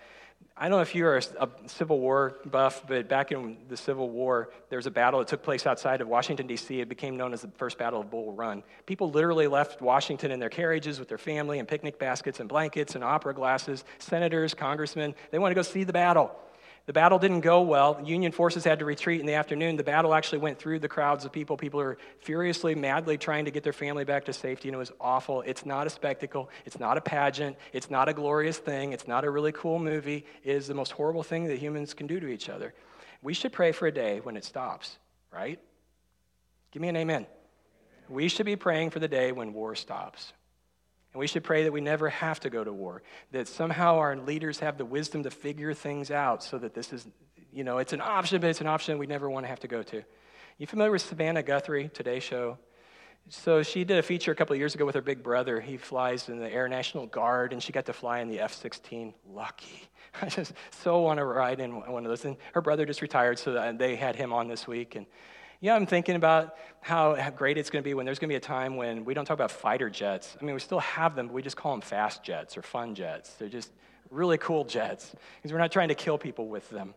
I 0.56 0.70
don't 0.70 0.78
know 0.78 0.82
if 0.84 0.94
you're 0.94 1.18
a, 1.18 1.24
a, 1.40 1.50
Civil 1.66 2.00
War 2.00 2.38
buff, 2.46 2.84
but 2.88 3.10
back 3.10 3.32
in 3.32 3.58
the 3.70 3.78
Civil 3.78 4.12
War, 4.12 4.52
there 4.70 4.78
was 4.78 4.86
a 4.86 4.92
battle 4.92 5.18
that 5.18 5.28
took 5.28 5.42
place 5.42 5.66
outside 5.66 6.00
of 6.00 6.08
Washington, 6.08 6.46
D.C. 6.46 6.80
It 6.80 6.90
became 6.90 7.18
known 7.18 7.34
as 7.34 7.42
the 7.42 7.48
First 7.58 7.80
Battle 7.80 8.02
of 8.02 8.12
Bull 8.12 8.34
Run. 8.34 8.62
People 8.86 9.10
literally 9.10 9.48
left 9.48 9.82
Washington 9.82 10.30
in 10.30 10.40
their 10.40 10.50
carriages 10.50 11.00
with 11.00 11.10
their 11.10 11.18
family 11.18 11.58
and 11.58 11.68
picnic 11.68 11.98
baskets 11.98 12.40
and 12.40 12.48
blankets 12.48 12.94
and 12.94 13.04
opera 13.04 13.34
glasses. 13.34 13.84
Senators, 13.98 14.54
congressmen, 14.54 15.16
they 15.32 15.40
wanted 15.40 15.56
to 15.56 15.58
go 15.58 15.64
see 15.64 15.84
the 15.84 15.94
battle. 15.94 16.36
The 16.86 16.94
battle 16.94 17.18
didn't 17.18 17.42
go 17.42 17.62
well. 17.62 18.02
Union 18.04 18.34
forces 18.34 18.66
had 18.66 18.80
to 18.80 18.86
retreat 18.86 19.22
in 19.22 19.26
the 19.26 19.36
afternoon. 19.36 19.78
The 19.78 19.86
battle 19.86 20.14
actually 20.14 20.40
went 20.40 20.60
through 20.60 20.80
the 20.80 20.90
crowds 20.90 21.24
of 21.24 21.32
people. 21.32 21.56
People 21.56 21.80
were 21.80 21.98
furiously, 22.20 22.76
madly 22.76 23.18
trying 23.18 23.46
to 23.46 23.52
get 23.52 23.64
their 23.64 23.72
family 23.72 24.04
back 24.04 24.26
to 24.26 24.34
safety, 24.34 24.68
and 24.68 24.76
it 24.76 24.80
was 24.80 24.92
awful. 25.00 25.44
It's 25.44 25.66
not 25.66 25.88
a 25.88 25.90
spectacle. 25.90 26.50
It's 26.66 26.80
not 26.80 26.98
a 26.98 27.02
pageant. 27.02 27.56
It's 27.72 27.90
not 27.90 28.10
a 28.10 28.14
glorious 28.14 28.58
thing. 28.58 28.92
It's 28.92 29.08
not 29.08 29.24
a 29.24 29.30
really 29.30 29.54
cool 29.54 29.80
movie. 29.80 30.26
It 30.44 30.56
is 30.56 30.68
the 30.68 30.74
most 30.74 30.92
horrible 30.92 31.24
thing 31.24 31.46
that 31.46 31.58
humans 31.58 31.94
can 31.94 32.06
do 32.06 32.20
to 32.20 32.28
each 32.28 32.50
other. 32.50 32.74
We 33.22 33.34
should 33.34 33.54
pray 33.54 33.72
for 33.72 33.88
a 33.88 33.92
day 33.92 34.20
when 34.20 34.36
it 34.36 34.44
stops, 34.44 34.98
right? 35.32 35.60
Give 36.72 36.82
me 36.82 36.90
an 36.90 36.98
amen. 36.98 37.28
We 38.10 38.28
should 38.28 38.46
be 38.46 38.58
praying 38.58 38.90
for 38.90 39.00
the 39.00 39.08
day 39.08 39.32
when 39.32 39.54
war 39.54 39.76
stops. 39.76 40.34
And 41.14 41.20
we 41.20 41.28
should 41.28 41.44
pray 41.44 41.64
that 41.64 41.72
we 41.72 41.82
never 41.82 42.10
have 42.10 42.40
to 42.42 42.50
go 42.50 42.64
to 42.64 42.74
war, 42.74 43.04
that 43.32 43.48
somehow 43.48 43.98
our 43.98 44.16
leaders 44.16 44.60
have 44.60 44.78
the 44.78 44.86
wisdom 44.86 45.24
to 45.24 45.32
figure 45.32 45.74
things 45.74 46.10
out 46.10 46.44
so 46.44 46.58
that 46.58 46.74
this 46.74 46.92
is, 46.92 47.08
you 47.52 47.64
know, 47.64 47.78
it's 47.78 47.94
an 47.94 48.02
option, 48.02 48.42
but 48.42 48.50
it's 48.50 48.62
an 48.62 48.68
option 48.68 48.98
we 48.98 49.08
never 49.08 49.30
want 49.30 49.44
to 49.44 49.48
have 49.48 49.60
to 49.62 49.68
go 49.68 49.84
to. 49.84 50.04
You 50.58 50.68
familiar 50.68 50.92
with 50.92 51.04
Savannah 51.04 51.44
Guthrie, 51.44 51.90
Today 51.90 52.20
Show? 52.20 52.58
So 53.30 53.64
she 53.64 53.84
did 53.84 54.00
a 54.00 54.04
feature 54.04 54.32
a 54.32 54.36
couple 54.36 54.54
of 54.54 54.60
years 54.60 54.76
ago 54.76 54.86
with 54.86 54.96
her 54.96 55.02
big 55.02 55.24
brother. 55.24 55.62
He 55.62 55.78
flies 55.78 56.28
in 56.30 56.40
the 56.40 56.52
Air 56.52 56.68
National 56.68 57.06
Guard, 57.06 57.54
and 57.54 57.64
she 57.64 57.72
got 57.72 57.86
to 57.86 57.94
fly 57.94 58.20
in 58.20 58.28
the 58.28 58.40
F 58.40 58.54
16. 58.54 59.14
Lucky. 59.32 59.90
I 60.22 60.28
just 60.28 60.54
so 60.72 61.00
want 61.00 61.20
to 61.20 61.26
ride 61.26 61.60
in 61.60 61.72
one 61.72 62.06
of 62.06 62.10
those. 62.10 62.26
And 62.26 62.38
her 62.54 62.62
brother 62.62 62.86
just 62.86 63.02
retired, 63.02 63.40
so 63.40 63.74
they 63.78 63.96
had 63.96 64.16
him 64.16 64.34
on 64.34 64.48
this 64.48 64.68
week. 64.68 64.96
And 64.96 65.06
yeah, 65.64 65.76
I'm 65.76 65.86
thinking 65.86 66.18
about 66.18 66.58
how, 66.82 67.16
great 67.30 67.58
it's 67.58 67.70
going 67.70 67.82
to 67.82 67.88
be 67.88 67.94
when 67.94 68.06
there's 68.06 68.20
going 68.20 68.28
to 68.28 68.34
be 68.34 68.36
a 68.36 68.42
time 68.42 68.76
when 68.76 69.06
we 69.06 69.14
don't 69.14 69.24
talk 69.24 69.36
about 69.36 69.50
fighter 69.50 69.90
jets. 69.90 70.36
I 70.42 70.44
mean, 70.44 70.54
we 70.54 70.60
still 70.60 70.82
have 70.82 71.16
them, 71.16 71.28
but 71.28 71.34
we 71.34 71.42
just 71.42 71.56
call 71.56 71.72
them 71.72 71.80
fast 71.80 72.22
jets 72.22 72.58
or 72.58 72.62
fun 72.62 72.96
jets. 72.96 73.36
They're 73.36 73.48
just 73.48 73.72
really 74.10 74.38
cool 74.38 74.66
jets 74.66 75.16
because 75.38 75.54
we're 75.54 75.60
not 75.60 75.72
trying 75.72 75.88
to 75.88 75.96
kill 75.96 76.18
people 76.18 76.50
with 76.50 76.70
them. 76.70 76.94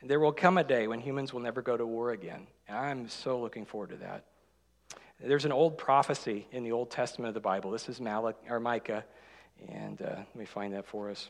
And 0.00 0.08
there 0.08 0.20
will 0.20 0.32
come 0.32 0.56
a 0.56 0.64
day 0.64 0.86
when 0.86 1.00
humans 1.00 1.34
will 1.34 1.42
never 1.42 1.60
go 1.60 1.76
to 1.76 1.84
war 1.84 2.12
again. 2.12 2.46
And 2.66 2.78
I'm 2.78 3.08
so 3.10 3.38
looking 3.38 3.66
forward 3.66 3.90
to 3.90 3.96
that. 3.96 4.24
There's 5.20 5.44
an 5.44 5.52
old 5.52 5.76
prophecy 5.76 6.46
in 6.50 6.64
the 6.64 6.72
Old 6.72 6.90
Testament 6.90 7.28
of 7.28 7.34
the 7.34 7.40
Bible. 7.40 7.70
This 7.70 7.90
is 7.90 8.00
Malach, 8.00 8.36
or 8.48 8.58
Micah, 8.58 9.04
and 9.68 10.00
uh, 10.00 10.14
let 10.16 10.34
me 10.34 10.46
find 10.46 10.72
that 10.72 10.86
for 10.86 11.10
us. 11.10 11.28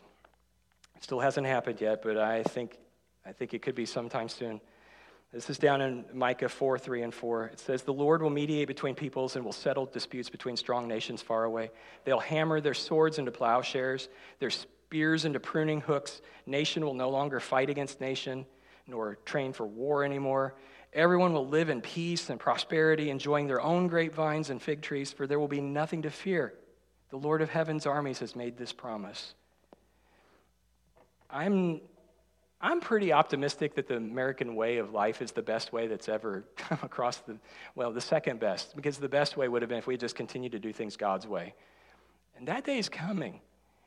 It 0.94 1.02
still 1.02 1.18
hasn't 1.18 1.48
happened 1.48 1.80
yet, 1.80 2.02
but 2.02 2.16
I 2.16 2.44
think, 2.44 2.78
I 3.26 3.32
think 3.32 3.52
it 3.52 3.62
could 3.62 3.74
be 3.74 3.84
sometime 3.84 4.28
soon. 4.28 4.60
This 5.32 5.48
is 5.48 5.56
down 5.56 5.80
in 5.80 6.04
Micah 6.12 6.50
4 6.50 6.78
3 6.78 7.02
and 7.02 7.14
4. 7.14 7.46
It 7.46 7.58
says, 7.58 7.82
The 7.82 7.92
Lord 7.92 8.22
will 8.22 8.30
mediate 8.30 8.68
between 8.68 8.94
peoples 8.94 9.34
and 9.34 9.44
will 9.44 9.52
settle 9.52 9.86
disputes 9.86 10.28
between 10.28 10.58
strong 10.58 10.86
nations 10.86 11.22
far 11.22 11.44
away. 11.44 11.70
They'll 12.04 12.20
hammer 12.20 12.60
their 12.60 12.74
swords 12.74 13.18
into 13.18 13.30
plowshares, 13.30 14.10
their 14.40 14.50
spears 14.50 15.24
into 15.24 15.40
pruning 15.40 15.80
hooks. 15.80 16.20
Nation 16.44 16.84
will 16.84 16.92
no 16.92 17.08
longer 17.08 17.40
fight 17.40 17.70
against 17.70 17.98
nation, 17.98 18.44
nor 18.86 19.16
train 19.24 19.54
for 19.54 19.66
war 19.66 20.04
anymore. 20.04 20.54
Everyone 20.92 21.32
will 21.32 21.48
live 21.48 21.70
in 21.70 21.80
peace 21.80 22.28
and 22.28 22.38
prosperity, 22.38 23.08
enjoying 23.08 23.46
their 23.46 23.62
own 23.62 23.86
grapevines 23.86 24.50
and 24.50 24.60
fig 24.60 24.82
trees, 24.82 25.12
for 25.12 25.26
there 25.26 25.40
will 25.40 25.48
be 25.48 25.62
nothing 25.62 26.02
to 26.02 26.10
fear. 26.10 26.52
The 27.08 27.16
Lord 27.16 27.40
of 27.40 27.48
heaven's 27.48 27.86
armies 27.86 28.18
has 28.18 28.36
made 28.36 28.58
this 28.58 28.74
promise. 28.74 29.34
I'm 31.30 31.80
I'm 32.62 32.80
pretty 32.80 33.12
optimistic 33.12 33.74
that 33.74 33.88
the 33.88 33.96
American 33.96 34.54
way 34.54 34.78
of 34.78 34.92
life 34.92 35.20
is 35.20 35.32
the 35.32 35.42
best 35.42 35.72
way 35.72 35.88
that's 35.88 36.08
ever 36.08 36.44
come 36.56 36.78
across 36.82 37.18
the, 37.18 37.36
well, 37.74 37.92
the 37.92 38.00
second 38.00 38.38
best, 38.38 38.76
because 38.76 38.98
the 38.98 39.08
best 39.08 39.36
way 39.36 39.48
would 39.48 39.62
have 39.62 39.68
been 39.68 39.78
if 39.78 39.86
we 39.88 39.96
just 39.96 40.14
continued 40.14 40.52
to 40.52 40.60
do 40.60 40.72
things 40.72 40.96
God's 40.96 41.26
way. 41.26 41.54
And 42.36 42.46
that 42.48 42.64
day 42.64 42.78
is 42.78 42.88
coming. 42.88 43.40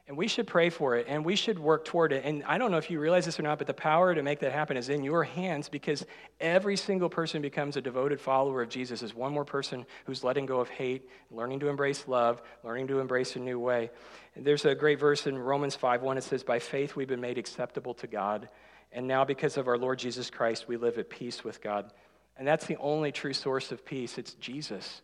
And 0.08 0.16
we 0.16 0.28
should 0.28 0.46
pray 0.46 0.70
for 0.70 0.96
it 0.96 1.08
and 1.10 1.26
we 1.26 1.36
should 1.36 1.58
work 1.58 1.84
toward 1.84 2.14
it. 2.14 2.24
And 2.24 2.44
I 2.44 2.60
don't 2.60 2.70
know 2.70 2.78
if 2.78 2.92
you 2.92 3.00
realize 3.00 3.26
this 3.26 3.40
or 3.40 3.44
not, 3.44 3.58
but 3.58 3.66
the 3.66 3.74
power 3.74 4.14
to 4.14 4.22
make 4.22 4.40
that 4.42 4.52
happen 4.52 4.78
is 4.78 4.90
in 4.90 5.04
your 5.04 5.24
hands 5.24 5.68
because 5.68 6.06
every 6.40 6.78
single 6.78 7.10
person 7.10 7.42
becomes 7.42 7.76
a 7.76 7.82
devoted 7.82 8.22
follower 8.22 8.62
of 8.62 8.70
Jesus 8.70 9.02
is 9.02 9.16
one 9.16 9.34
more 9.34 9.46
person 9.46 9.84
who's 10.06 10.24
letting 10.24 10.46
go 10.46 10.60
of 10.60 10.70
hate, 10.70 11.10
learning 11.32 11.60
to 11.62 11.70
embrace 11.70 12.08
love, 12.08 12.44
learning 12.64 12.88
to 12.90 13.00
embrace 13.00 13.36
a 13.36 13.40
new 13.40 13.58
way. 13.58 13.90
And 14.36 14.46
there's 14.46 14.66
a 14.66 14.76
great 14.76 15.00
verse 15.00 15.26
in 15.26 15.40
Romans 15.40 15.76
5 15.76 16.04
1. 16.04 16.20
It 16.20 16.24
says, 16.24 16.44
By 16.44 16.60
faith 16.60 16.96
we've 16.96 17.08
been 17.08 17.22
made 17.22 17.40
acceptable 17.40 17.96
to 17.96 18.06
God. 18.06 18.48
And 18.96 19.08
now, 19.08 19.26
because 19.26 19.58
of 19.58 19.68
our 19.68 19.78
Lord 19.78 20.00
Jesus 20.00 20.30
Christ, 20.30 20.70
we 20.70 20.78
live 20.78 20.98
at 20.98 21.10
peace 21.10 21.44
with 21.44 21.62
God. 21.62 21.92
And 22.38 22.48
that's 22.48 22.66
the 22.66 22.78
only 22.78 23.12
true 23.12 23.34
source 23.34 23.74
of 23.74 23.86
peace. 23.86 24.18
It's 24.18 24.36
Jesus. 24.36 25.02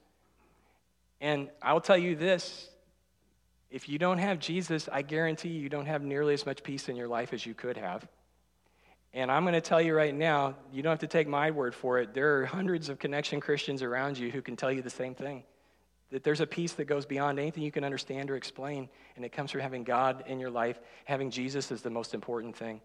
And 1.20 1.50
I'll 1.62 1.82
tell 1.82 1.98
you 1.98 2.16
this 2.16 2.70
if 3.70 3.90
you 3.90 4.00
don't 4.00 4.18
have 4.18 4.40
Jesus, 4.40 4.88
I 4.90 5.02
guarantee 5.02 5.50
you, 5.50 5.62
you 5.62 5.70
don't 5.70 5.88
have 5.88 6.04
nearly 6.04 6.34
as 6.34 6.46
much 6.46 6.64
peace 6.64 6.88
in 6.88 6.96
your 6.96 7.10
life 7.10 7.34
as 7.34 7.46
you 7.46 7.54
could 7.54 7.76
have. 7.76 8.08
And 9.14 9.30
I'm 9.30 9.44
going 9.44 9.56
to 9.56 9.62
tell 9.62 9.82
you 9.82 9.94
right 9.94 10.16
now, 10.16 10.56
you 10.72 10.82
don't 10.82 10.92
have 10.92 11.00
to 11.00 11.08
take 11.08 11.28
my 11.28 11.52
word 11.52 11.76
for 11.76 12.00
it. 12.00 12.14
There 12.14 12.40
are 12.40 12.46
hundreds 12.46 12.88
of 12.88 12.98
connection 12.98 13.42
Christians 13.42 13.84
around 13.84 14.18
you 14.18 14.32
who 14.32 14.42
can 14.42 14.56
tell 14.56 14.72
you 14.72 14.82
the 14.82 14.90
same 14.90 15.16
thing. 15.16 15.44
That 16.12 16.24
there's 16.24 16.40
a 16.40 16.48
peace 16.48 16.72
that 16.74 16.86
goes 16.86 17.06
beyond 17.06 17.40
anything 17.40 17.64
you 17.64 17.74
can 17.74 17.84
understand 17.84 18.32
or 18.32 18.38
explain, 18.38 18.88
and 19.18 19.26
it 19.26 19.34
comes 19.34 19.52
from 19.52 19.60
having 19.60 19.84
God 19.84 20.24
in 20.28 20.40
your 20.40 20.50
life. 20.50 20.80
Having 21.04 21.32
Jesus 21.32 21.72
is 21.72 21.82
the 21.82 21.90
most 21.90 22.14
important 22.14 22.56
thing. 22.56 22.80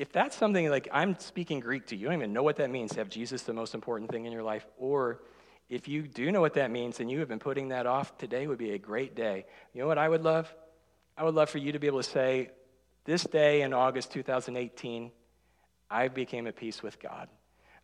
If 0.00 0.12
that's 0.12 0.34
something 0.34 0.70
like 0.70 0.88
I'm 0.90 1.18
speaking 1.18 1.60
Greek 1.60 1.88
to 1.88 1.94
you, 1.94 2.06
I 2.06 2.12
don't 2.12 2.22
even 2.22 2.32
know 2.32 2.42
what 2.42 2.56
that 2.56 2.70
means 2.70 2.92
to 2.92 3.00
have 3.00 3.10
Jesus 3.10 3.42
the 3.42 3.52
most 3.52 3.74
important 3.74 4.10
thing 4.10 4.24
in 4.24 4.32
your 4.32 4.42
life, 4.42 4.66
or 4.78 5.20
if 5.68 5.88
you 5.88 6.08
do 6.08 6.32
know 6.32 6.40
what 6.40 6.54
that 6.54 6.70
means 6.70 7.00
and 7.00 7.10
you 7.10 7.18
have 7.18 7.28
been 7.28 7.38
putting 7.38 7.68
that 7.68 7.84
off, 7.84 8.16
today 8.16 8.46
would 8.46 8.56
be 8.56 8.70
a 8.70 8.78
great 8.78 9.14
day. 9.14 9.44
You 9.74 9.82
know 9.82 9.86
what 9.86 9.98
I 9.98 10.08
would 10.08 10.22
love? 10.22 10.50
I 11.18 11.24
would 11.24 11.34
love 11.34 11.50
for 11.50 11.58
you 11.58 11.72
to 11.72 11.78
be 11.78 11.86
able 11.86 12.02
to 12.02 12.08
say, 12.08 12.48
This 13.04 13.24
day 13.24 13.60
in 13.60 13.74
August 13.74 14.10
2018, 14.12 15.10
I 15.90 16.08
became 16.08 16.46
at 16.46 16.56
peace 16.56 16.82
with 16.82 16.98
God. 16.98 17.28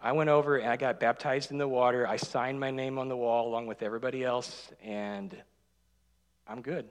I 0.00 0.12
went 0.12 0.30
over 0.30 0.56
and 0.56 0.70
I 0.70 0.78
got 0.78 0.98
baptized 0.98 1.50
in 1.50 1.58
the 1.58 1.68
water. 1.68 2.08
I 2.08 2.16
signed 2.16 2.58
my 2.58 2.70
name 2.70 2.98
on 2.98 3.10
the 3.10 3.16
wall 3.16 3.46
along 3.46 3.66
with 3.66 3.82
everybody 3.82 4.24
else, 4.24 4.72
and 4.82 5.36
I'm 6.48 6.62
good. 6.62 6.88